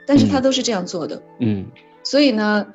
[0.05, 1.23] 但是他都是这样做的。
[1.39, 1.65] 嗯。
[2.03, 2.67] 所以呢，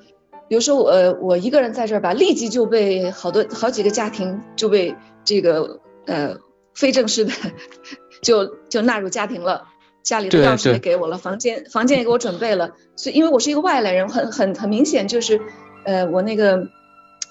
[0.49, 6.37] 比如说我呃我一个人在这儿吧，立即就被好多好几个家庭就被这个呃
[6.79, 7.33] 非正式的
[8.23, 9.67] 就就纳入家庭了。
[10.05, 15.39] 家里的钥匙也给我了，房间房间也给我准备了，所以因为我是一个外来人，很很很明显就是，
[15.85, 16.69] 呃，我那个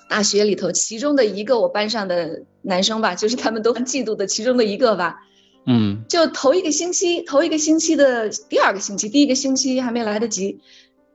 [0.09, 5.23] 大学里头其中的一个我班上的男生吧，就是他们都很嫉妒的其中的一个吧，
[5.65, 10.59] 嗯就头一个星期，头一个星期的第二个星期，第一个星期还没来得及。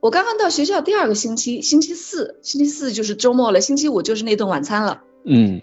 [0.00, 5.02] 我刚刚到学校第二个星期，星期四，星期四就是周末了，星期五就是那顿晚餐了。
[5.24, 5.60] 嗯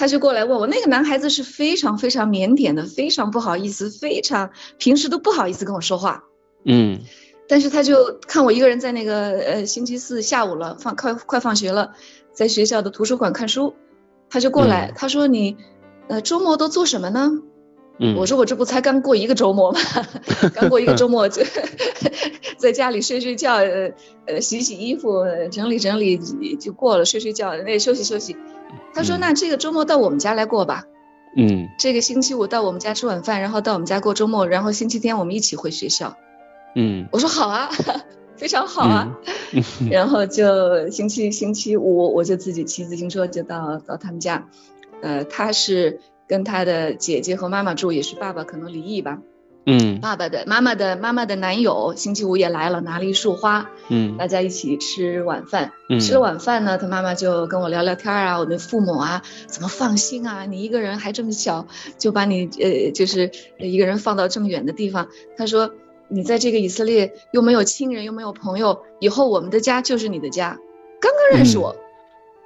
[0.00, 4.48] 他就过来问我，那个男孩子是非常非常腼腆的，非常不好意思，非常
[4.78, 6.24] 平时都不好意思跟我说话。
[6.64, 7.00] 嗯
[7.46, 11.92] 但是他就看我一个人在那个呃星期四下午了，放快快放学了，
[12.32, 13.74] 在学校的图书馆看书，
[14.30, 15.58] 他就过来，嗯他说你
[16.08, 17.32] 呃周末都做什么呢？
[17.98, 19.80] 嗯，我说我这不才刚过一个周末吗？
[20.56, 21.42] 刚过一个周末就
[22.56, 23.90] 在家里睡睡觉，呃
[24.24, 26.16] 呃洗洗衣服，呃整理整理
[26.56, 28.34] 就过了，睡睡觉，那休息休息。
[28.94, 30.84] 他说嗯那这个周末到我们家来过吧，
[31.36, 36.16] 嗯这个星期五到我们家吃晚饭，然后到我们家过周末，然后星期天我们一起回学校。
[36.74, 37.68] 嗯我说好啊，
[38.36, 39.16] 非常好啊。
[39.52, 44.46] 嗯然后就星期星期五我就自己骑自行车就到到他们家，
[45.02, 49.18] 呃，他是跟他的姐姐和妈妈住，也是爸爸可能离异吧。
[49.70, 55.72] 嗯爸爸的妈妈的妈妈的男友星期五也来了，拿了一束花，嗯大家一起吃晚饭。
[55.88, 60.44] 嗯吃了晚饭呢，他妈妈就跟我聊聊天啊，我的父母啊，怎么放心啊？
[60.46, 61.66] 你一个人还这么小，
[61.98, 65.08] 就把你呃，就是一个人放到这么远的地方。
[65.36, 65.70] 他说，
[66.08, 70.58] 你在这个以色列又没有亲人，又没有朋友，以后我们的家就是你的家。
[71.00, 71.76] 刚刚认识我，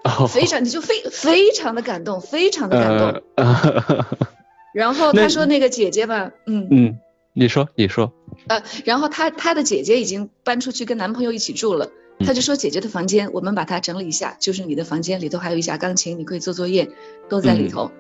[0.04, 3.22] 哦非常你就非非常的感动，非常的感动。
[3.36, 4.06] 呃
[4.74, 6.66] 然后他说那个姐姐吧，嗯。
[6.70, 6.98] 嗯，
[7.34, 8.12] 你说你说，
[8.46, 12.26] 呃，然后她她的姐姐已经搬出去跟男朋友一起住了，嗯。
[12.26, 16.90] 她就说姐姐的房间我们把它整理一下，就是你的房间里头还有一架钢琴，你可以做作业，
[17.28, 17.90] 都在里头，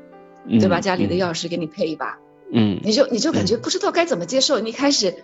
[0.46, 0.60] 嗯。
[0.60, 0.80] 对吧？
[0.80, 2.18] 家里的钥匙给你配一把，
[2.52, 2.80] 嗯。
[2.84, 5.16] 你就你就感觉不知道该怎么接受，你开始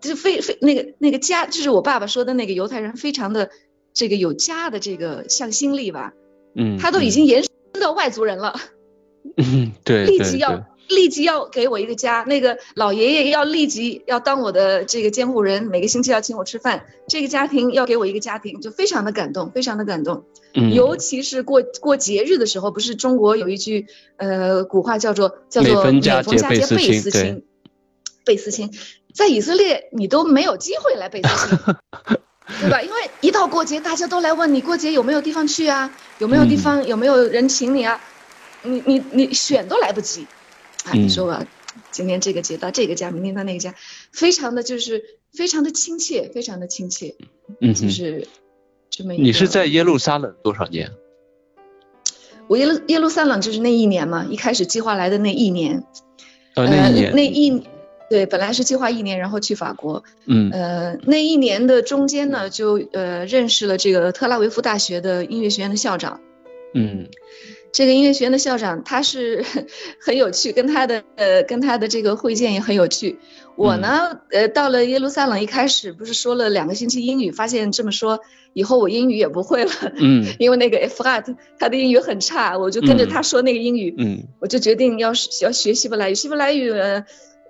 [0.00, 3.50] 就非非那个那个家，就是我爸爸说的那个犹太人，非常的
[3.92, 6.12] 这个有家的这个向心力吧，
[6.54, 7.50] 嗯，他都已经延伸
[7.82, 8.54] 到外族人了。
[9.36, 20.24] 嗯对立即要立即要给我一个家，那个老爷爷要立即要当我的这个监护人，每个星期要请我吃饭，这个家庭要给我一个家庭，就非常的感动，非常的感动。
[20.52, 23.86] 嗯尤其是过过节日的时候，不是中国有一句
[24.16, 27.44] 呃古话叫做叫做每逢佳节倍思亲
[28.24, 28.70] 倍思亲，
[29.14, 31.58] 在以色列你都没有机会来倍思亲。
[32.62, 32.82] 对吧？
[32.82, 35.92] 因为一到过节，大家都来问你过节有没有地方去啊？
[36.18, 38.00] 有没有地嗯方、有没有人请你啊？
[38.62, 40.26] 你你你选都来不及，
[40.84, 41.44] 啊，嗯你说我，
[41.90, 43.74] 今天这个节到这个家，明天到那个家，
[44.12, 45.02] 非常的就是
[45.32, 47.16] 非常的亲切，非常的亲切，
[47.60, 48.26] 嗯，就是
[48.90, 49.22] 这么一个。
[49.22, 50.90] 你是在耶路撒冷多少年？
[52.48, 55.84] 我耶路耶路撒冷就是那一年嘛，一开始计划来的那一年，
[56.56, 57.62] 呃，那一年，那一
[58.08, 66.20] 对，本来是计划一年，然后去法国，嗯呃，那一年的中间呢，就呃认识了这个特拉维夫大学的音乐学院的校长。
[66.74, 67.08] 嗯
[67.72, 69.44] 这个音乐学院的校长他是
[70.00, 73.18] 很有趣，跟他的呃跟他的这个会见也很有趣。
[73.56, 78.20] 我呢，呃，到了耶路撒冷一开始不是说了两个星期英语，发现这么说
[78.54, 86.14] 以后我英语也不会了，嗯 因为那个 Efrat 他的英语很差，我就跟着他说那个英语，嗯我就决定要是要学希伯来语。
[86.14, 87.04] 希伯来语、呃、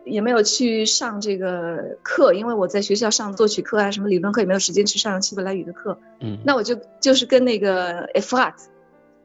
[0.05, 5.99] 也没有去上这个课，因为我在学校上作曲课啊，什么理论课也没有时间去上希伯来语的课。
[6.21, 8.55] 嗯，那我就就是跟那个 Efrat，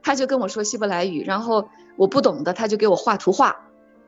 [0.05, 3.57] 他就跟我说希伯来语，然后我不懂的，他就给我画图画。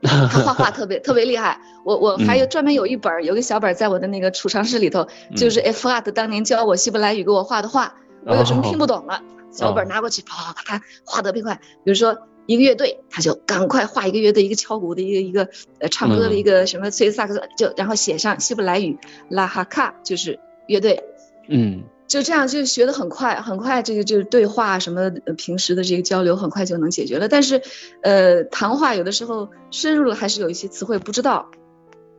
[0.00, 7.94] 他画画特别特别厉害，我我还有专门有一本儿，有个小本儿在我的那个储藏室里头，就是 Efrat 当年教我希伯来语给我画的画，
[8.24, 9.20] 我有什么听不懂了，
[9.50, 11.60] 小本儿拿过去，啪啪啪画特别快。
[11.82, 15.48] 比如说一个乐队，他就赶快画一个乐队，一个敲鼓的，一个一个
[15.80, 20.38] 呃唱歌的，一个什么吹萨克斯，就然后写上希伯来语拉哈卡就是
[20.68, 21.02] 乐队，
[21.48, 27.28] 嗯就这样就学得很快，很快这个就是对话什么呃平时的这个交流很快就能解决了。
[27.28, 27.62] 但是，
[28.02, 31.50] 呃，谈话有的时候深入了还是有一些词汇不知道，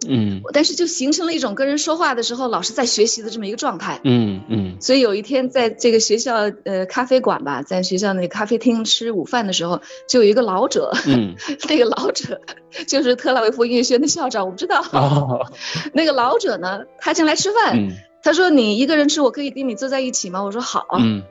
[0.08, 4.00] 嗯但是就形成了一种跟人说话的时候老是在学习的这么一个状态。
[4.04, 11.36] 嗯嗯所以有一天在这个学校呃咖啡馆吧，在学校那个咖啡厅吃午饭的时候，就有一个老者，嗯
[11.68, 12.40] 那个老者
[12.88, 14.86] 就是特拉维夫音乐学院的校长，我不知道。
[14.94, 15.52] 哦
[15.94, 17.92] 那个老者呢，他进来吃饭，嗯
[18.22, 20.44] 他说你一个人吃，我可以跟你坐在一起吗？
[20.44, 20.86] 我说好。
[21.00, 21.24] 嗯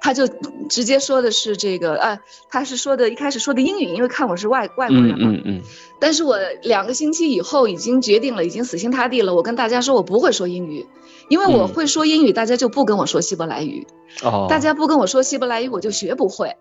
[0.00, 0.28] 他就
[0.68, 2.20] 直接说的是这个，呃，
[2.50, 5.30] 他是说的一开始说的英语，因为看我是外外国人嘛。
[5.30, 5.62] 嗯嗯嗯
[5.98, 9.34] 但是我两个星期以后已经决定了，已经死心塌地了。
[9.34, 10.86] 我跟大家说我不会说英语，
[11.30, 13.86] 因为我嗯会说英语，大家就不跟我说希伯来语。
[14.22, 16.54] 哦，大家不跟我说希伯来语，我就学不会。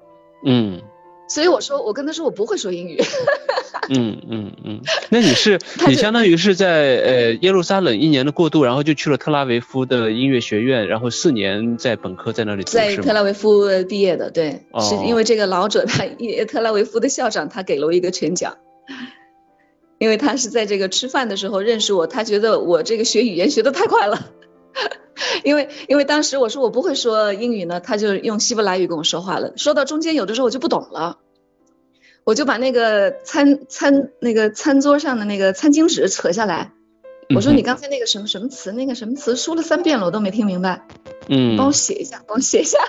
[0.46, 0.82] 嗯
[1.34, 3.02] 所以我说，我跟他说我不会说英语。
[3.90, 5.58] 嗯嗯嗯，那你是
[5.88, 6.68] 你相当于是在
[6.98, 12.96] 呃耶路撒冷一年的过渡，然后就去了特拉维夫的音乐学院，然后四年在本科在那里在？
[12.98, 18.58] 特拉维夫呃毕业的，对，哦是因为这个老者他也特拉维夫的校长他给了我一个全奖，
[19.98, 24.30] 因为他是在这个吃饭的时候认识我，他觉得我这个学语言学的太快了，
[25.44, 31.18] 因为因为当时我说我不会说英语呢，他就用希伯来语跟我说话了，说到中间有的时候我就不懂了。
[32.24, 36.72] 我就把那个餐餐那个餐桌上的那个餐巾纸扯下来，
[37.36, 40.86] 我说你刚才那个什么什么词，那个什么词说了三遍了，我都没听明白，
[41.28, 42.80] 嗯，帮我写一下，帮我写一下。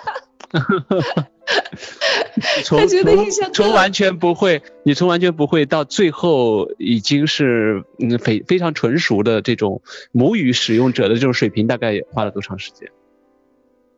[2.64, 12.88] 从他觉得从印象从完全不会，你从完全不会到最后已经是嗯非非常纯熟的这种母语使用者的这种水平，大概花了多长时间？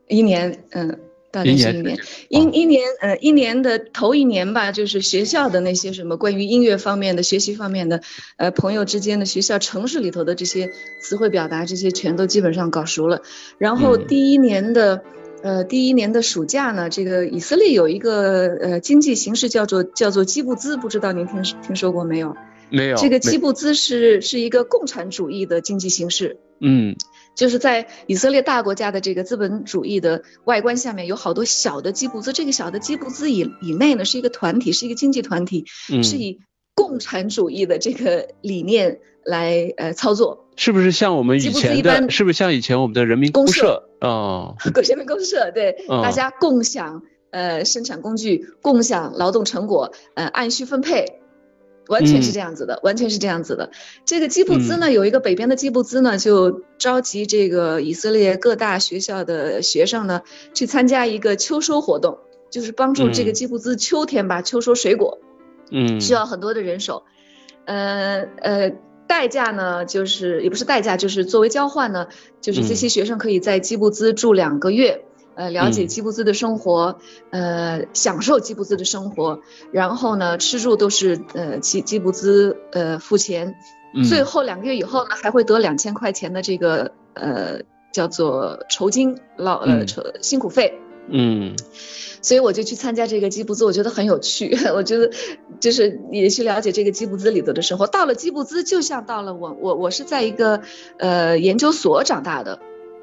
[0.08, 0.98] 一年，嗯，
[1.36, 1.98] 大概是一年
[2.30, 8.00] 一一一年，呃，一年的头一年吧，就是学校的那些什么关于音乐方面的、学习方面的，
[8.38, 13.20] 呃，朋友之间的、学校城市里头的这些词汇表达，这些全都基本上搞熟了。
[13.58, 15.02] 然后嗯第一年的，
[15.42, 22.34] 呃，第一年的暑假呢，这个以色列有一个呃经济形式叫做叫做基布兹，不知道您听听说过没有？
[22.70, 26.38] 没有这个基布兹是是一个共产主义的经济形式。
[26.60, 26.96] 嗯
[27.36, 32.32] 就是在以色列大国家的这个资本主义的外观下面，有好多小的基布兹。
[32.32, 36.40] 这个小的基布兹以以内呢，是一个团体，是一个经济团体，嗯，是以
[36.74, 40.48] 共产主义的这个理念来呃操作。
[40.56, 43.90] 是不是像我们以前一般的，是不是像以前我们的人民公社？
[44.00, 51.20] 哦，国人民公社对、嗯大家共享呃生产工具，共享劳动成果，呃按需分配。
[51.88, 53.70] 完全是嗯这样子的，完全是这样子的。
[54.04, 60.22] 这个基布兹呢，有一个北边的基布兹呢，就召集这个以色列各大学校的学生呢，
[60.54, 62.18] 去参加一个秋收活动，
[62.50, 65.18] 就是帮助这个嗯基布兹秋天吧秋收水果，
[65.70, 67.04] 嗯，需要很多的人手。
[67.64, 68.72] 呃呃，
[69.08, 72.08] 代价呢，就是也不是代价，就是作为交换呢，
[72.40, 75.04] 就是这些学生可以在基布兹住两个月。
[75.36, 75.86] 呃，了解嗯。
[75.86, 76.98] 基布兹的生活，
[77.30, 83.54] 呃，享受基布兹的生活，然后呢，吃住都是呃基基布兹呃付钱，
[83.94, 84.02] 嗯。
[84.04, 87.60] 最后两个月以后呢，还会得两千块钱的这个呃
[87.92, 89.86] 叫做酬金劳呃嗯。
[89.86, 91.54] 酬辛苦费，嗯。
[92.22, 95.12] 所以我就去参加这个基布兹，我觉得很有趣， 我觉得
[95.60, 97.86] 就是也去了解这个基布兹里头的生活。
[97.86, 100.62] 到了基布兹，就像到了我我我是在一个
[100.98, 102.58] 呃研究所长大的。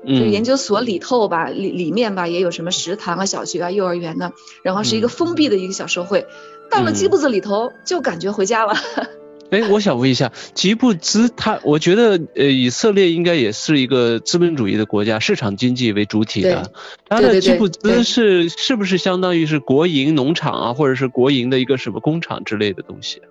[0.06, 4.32] 就研究所里头吧，里里面吧也有什么食堂啊、小学啊、幼儿园呢，
[4.64, 6.26] 然后是一个嗯封闭的一个小社会。
[6.70, 8.74] 到了基布兹里头，就感觉回家了。
[9.52, 16.72] 哎，我想问一下，吉布兹它，我觉得呃，以色列应该也是一个资本主义的国家，市场经济为主体的。
[17.08, 23.22] 它的吉布兹是是不是相当于是国营农场啊，或者是国营的一个什么工厂之类的东西？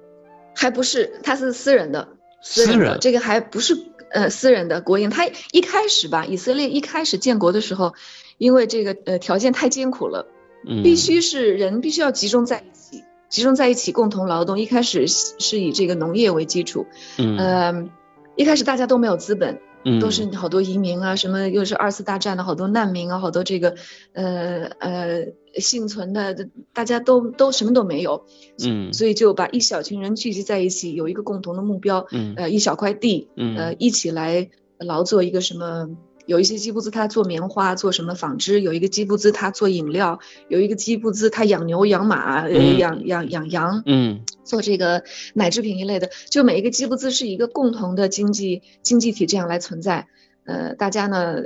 [0.54, 2.06] 还不是，它是私人的，
[2.42, 3.78] 私人的，这个还不是
[4.10, 5.08] 呃私人的国营。
[5.08, 7.94] 它一开始吧，以色列一开始建国的时候，
[8.36, 10.26] 因为这个呃条件太艰苦了，
[10.66, 14.58] 嗯，必须是人必须要集中在一起，集中在一起共同劳动。
[14.58, 16.86] 一开始是是以这个农业为基础，
[17.16, 17.88] 嗯呃，
[18.36, 23.76] 一开始大家都没有资本，嗯都是好多移民啊，什么又是二次大战的好多难民啊，好多这个
[24.12, 25.26] 呃呃
[25.58, 28.26] 幸存的，大家都都什么都没有，
[28.64, 34.48] 嗯所以就把一小群人聚集在一起，有一个共同的目标，嗯呃，一小块地，嗯呃，一起来
[34.78, 35.90] 劳作一个什么。
[36.24, 45.02] 有一些基布兹他做棉花，做什么纺织；有一个基布兹他做饮料；有一个基布兹他养牛、养马、养养养羊，嗯做这个
[45.34, 46.10] 奶制品一类的。
[46.30, 50.06] 就每一个基布兹是一个共同的经济经济体这样来存在。
[50.44, 51.42] 呃，大家呢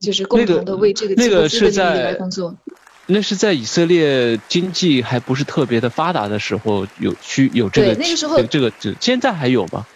[0.00, 2.56] 就是共同的为这个那个基布兹的利益是在来工作。
[2.56, 2.74] 那
[3.22, 9.86] 是在以色列经济还不是特别的发达的时候有需有这个对那个时候这个这个这现在还有吗？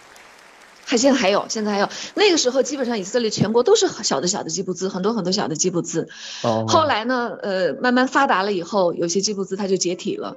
[0.84, 1.88] 还现在还有，现在还有。
[2.14, 6.08] 那个时候基本上以色列全国都是小的小的基布兹，很多很多小的基布兹。
[6.42, 10.36] 哦，后来呢，呃，慢慢发达了以后，有些基布兹它就解体了。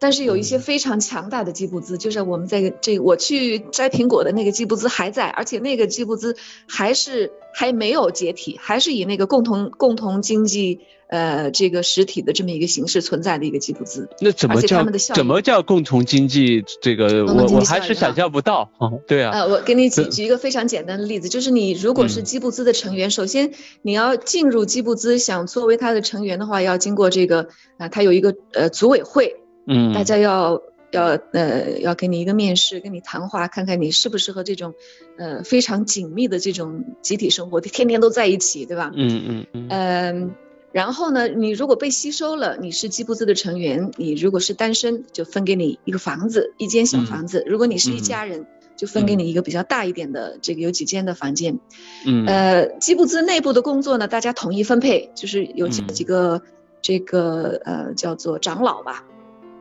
[0.00, 10.80] 但是有一些非常强大的基布兹，就是我们在这我去摘苹果的那个基布兹还在，而且那个基布兹还是还没有解体，还是以那个共同共同经济
[11.12, 14.08] 呃这个实体的这么一个形式存在的一个基布兹。
[14.18, 14.82] 那怎么叫
[15.14, 16.64] 怎么叫共同经济？
[16.80, 18.70] 这个我我还是想象不到。
[19.06, 19.30] 对啊。
[19.32, 23.52] 呃，我给你举举一个非常简单的例子，就是你如果是基布兹的成员，首先
[23.82, 29.36] 你要进入基布兹，想作为他的成员的话，要经过这个啊，他有一个呃组委会。
[29.66, 34.74] 嗯，大家要要呃要给你一个面试，跟你谈话，看看你适不适合这种
[35.18, 38.90] 呃非常紧密的这种集体生活，天天都在一起，对吧？
[38.96, 39.66] 嗯嗯嗯。
[39.68, 40.34] 嗯，
[40.72, 48.46] 然后呢，你如果被吸收了，你是基布兹的成员，你如果是单身，就分给你一个房子，一间小房子；如果你是一家人，
[48.76, 51.60] 就分给你一个比较大一点的这个有几间的房间。
[52.06, 52.26] 嗯。
[52.26, 56.42] 呃，基布兹内部的工作呢，大家统一分配，就是有几几个
[56.80, 59.04] 这个呃叫做长老吧。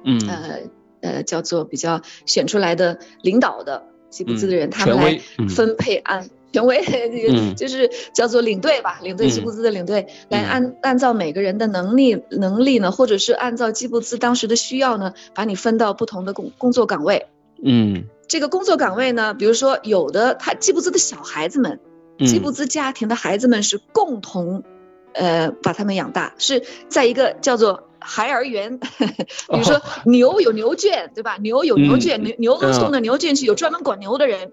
[0.03, 0.59] 嗯呃
[1.01, 10.07] 呃，叫做比较选出来的领导的吉布兹的人，他们来分配按权威，就是叫做领队吧，领队吉布兹的领队。
[10.29, 17.27] 来按按照每个人的能力能力呢，或者是按照吉布兹当时的需要呢，把你分到不同的工工作岗位。
[17.63, 21.79] 嗯，这个工作岗位呢，比如说有的他吉布兹的小孩子们，
[22.19, 24.63] 吉布兹家庭的孩子们是共同
[25.13, 27.87] 呃把他们养大，是在一个叫做。
[28.03, 31.37] 孩儿园， 比如说牛有牛圈，对吧？
[31.39, 34.47] 牛有牛圈，牛牛都送到牛圈去，有专门管牛的人；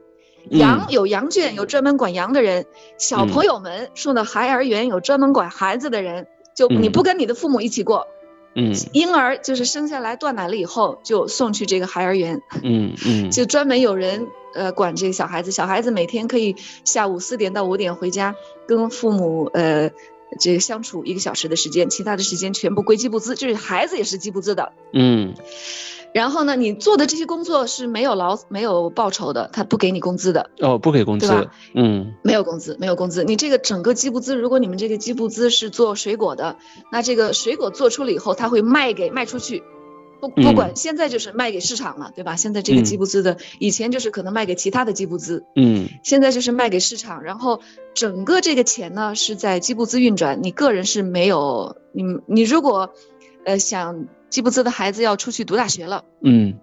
[0.51, 2.67] 羊有羊圈，有专门管羊的人。
[2.99, 6.27] 小朋友们送到孩儿园，有专门管孩子的人。
[6.55, 8.09] 就你不跟你的父母一起过，
[8.55, 15.51] 嗯，婴儿就是生下来断奶了以后，就送去这个孩儿园，嗯嗯， 就专门有人呃管这个小孩子。
[15.51, 18.35] 小孩子每天可以下午四点到五点回家，
[18.67, 19.91] 跟父母呃。
[20.39, 24.75] 这个相处一个小时的时间，其他的时间全部归基布兹，就是孩子也是基布兹的。
[24.93, 25.35] 嗯，
[26.13, 30.51] 然后呢，你做的这些工作是没有劳没有报酬的，他不给你工资的。
[30.61, 33.25] 哦，不给工资，嗯，没有工资，没有工资。
[33.25, 36.57] 你这个整个基布兹，如果你们这个基布兹是做水果的，
[36.91, 39.63] 那这个水果做出了以后，他会卖给卖出去。
[40.21, 42.35] 不不管现在就是卖给市场了，对吧？
[42.35, 47.61] 现在这个基布兹的，以前就是可能卖给其他的基布兹，嗯，现在就是卖给市场，然后
[47.95, 52.91] 整个这个钱呢是在基布兹运转，你个人是没有，你你如果，
[53.45, 56.59] 呃想基布兹的孩子要出去读大学了，嗯，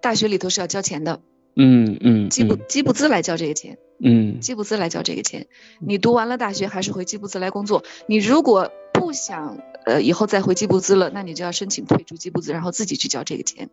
[0.00, 1.20] 大学里头是要交钱的，
[1.56, 5.46] 嗯嗯，基布基布兹来交这个钱，嗯，基布兹来交这个钱，
[5.80, 8.70] 你读完了大学还是回基布兹来工作，你如果。
[8.94, 13.68] 不想呃以后再回基布兹了，那你就要申请退出基布兹，然后自己去交这个钱。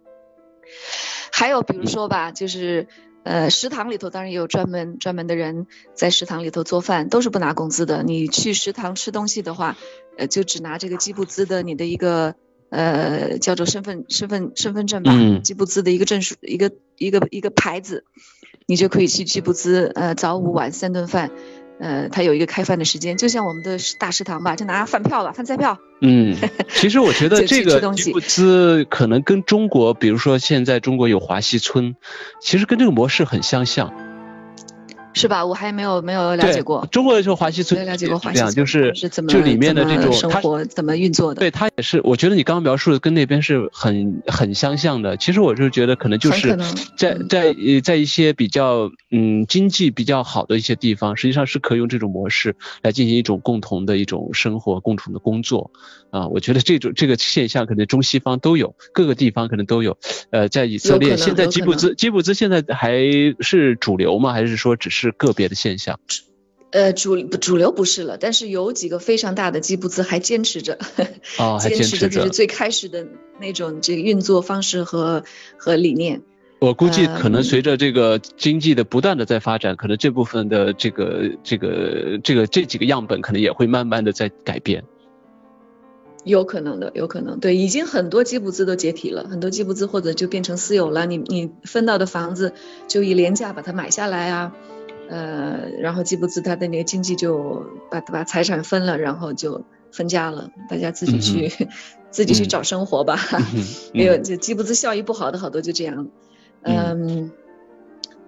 [1.32, 2.88] 还有比如说吧，就是
[3.23, 8.01] 呃食堂里头当然也有专门专门的人在食堂里头做饭，都是不拿工资的。
[8.01, 9.77] 你去食堂吃东西的话，
[10.17, 12.34] 呃就只拿这个基布兹的你的一个
[12.70, 15.11] 呃叫做身份身份身份证吧，
[15.43, 18.03] 吉布兹的一个证书一个一个一个牌子，
[18.65, 21.32] 你就可以去吉布兹呃早午晚三顿饭。
[21.82, 25.78] 呃，它有一个开饭的时间，就像我们的大食堂吧，就拿饭票吧，饭菜票。
[26.01, 26.36] 嗯，
[26.67, 31.95] 其实我觉 得这个吉布兹可能跟中国，比如说现在中国有华西村，
[32.41, 34.09] 其实跟这个模式很相像。
[35.20, 35.45] 是吧？
[35.45, 41.39] 我还没有没有了解过中国的时候华西村，没有了解过华西村，就是怎么就里面的这种生活怎么运作的？
[41.39, 45.17] 对，它也是，我觉得你刚刚描述的跟那边是很很相像的。
[45.17, 46.57] 其实我就觉得可能就是
[46.95, 55.72] 在在在一些比较嗯经济比较好的一些地方，实际上是可以用这种模式来进行一种共同的一种生活、共同的工作
[56.11, 56.28] 啊。
[56.30, 59.97] 我觉得这种这个现象可能中西方都有，各个地方可能都有。
[60.30, 63.01] 呃，在以色列现在吉布兹吉布兹现在还
[63.41, 64.32] 是主流吗？
[64.32, 65.09] 还是说只是？
[65.10, 65.99] 是个别的现象，
[66.72, 70.78] 呃，主主流不是了，但是有几个非常大的基布兹还坚持着，
[71.39, 73.07] 哦，坚持着就是最开始的
[73.39, 75.24] 那种这个运作方式和
[75.57, 76.22] 和理念。
[76.60, 84.84] 我估计可能随着这个经济的不断的在发展，可能这部分的这个这个这个这几个样本可能也会慢慢的在改变。
[86.26, 92.53] 有可能的，有可能，对，已经很多基布兹都解体了，很多基布兹或者就变成私有了，你你分到的房子
[92.89, 94.53] 就以廉价把它买下来啊。
[95.10, 101.51] 呃，然后吉布兹他的那个经济就把把财产分了，然后就分家了，大家自己去
[102.12, 103.20] 自己去找生活吧。
[103.91, 106.10] 没有，就吉布兹效益不好的好多就这样。
[106.62, 107.32] 嗯，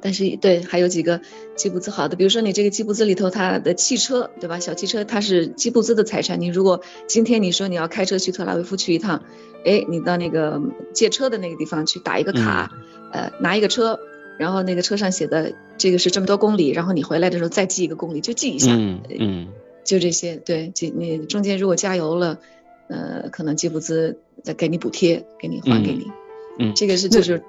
[0.01, 1.21] 但是对，还有几个
[1.55, 4.59] 吉布兹好的，比如说你这个吉布兹里头，它的汽车，对吧？
[4.59, 6.41] 小汽车它是吉布兹的财产。
[6.41, 9.21] 你如果今天你说你要开车去特拉维夫去一趟，
[9.65, 10.59] 哎，你到那个
[10.95, 12.71] 借车的那个地方去打一个卡，
[13.11, 13.99] 呃，拿一个车。
[14.37, 19.47] 然后那个车上写的这个是这么多公里，然后你回来的时候再记一个公里，就记一下，嗯嗯，
[19.83, 22.39] 就这些，对，就你中间如果加油了，
[22.87, 26.11] 呃，可能吉布兹再给你补贴，给你还给你，
[26.59, 27.43] 嗯，这个是就是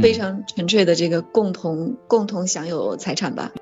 [0.00, 3.52] 非常纯粹的这个共同共同享有财产吧。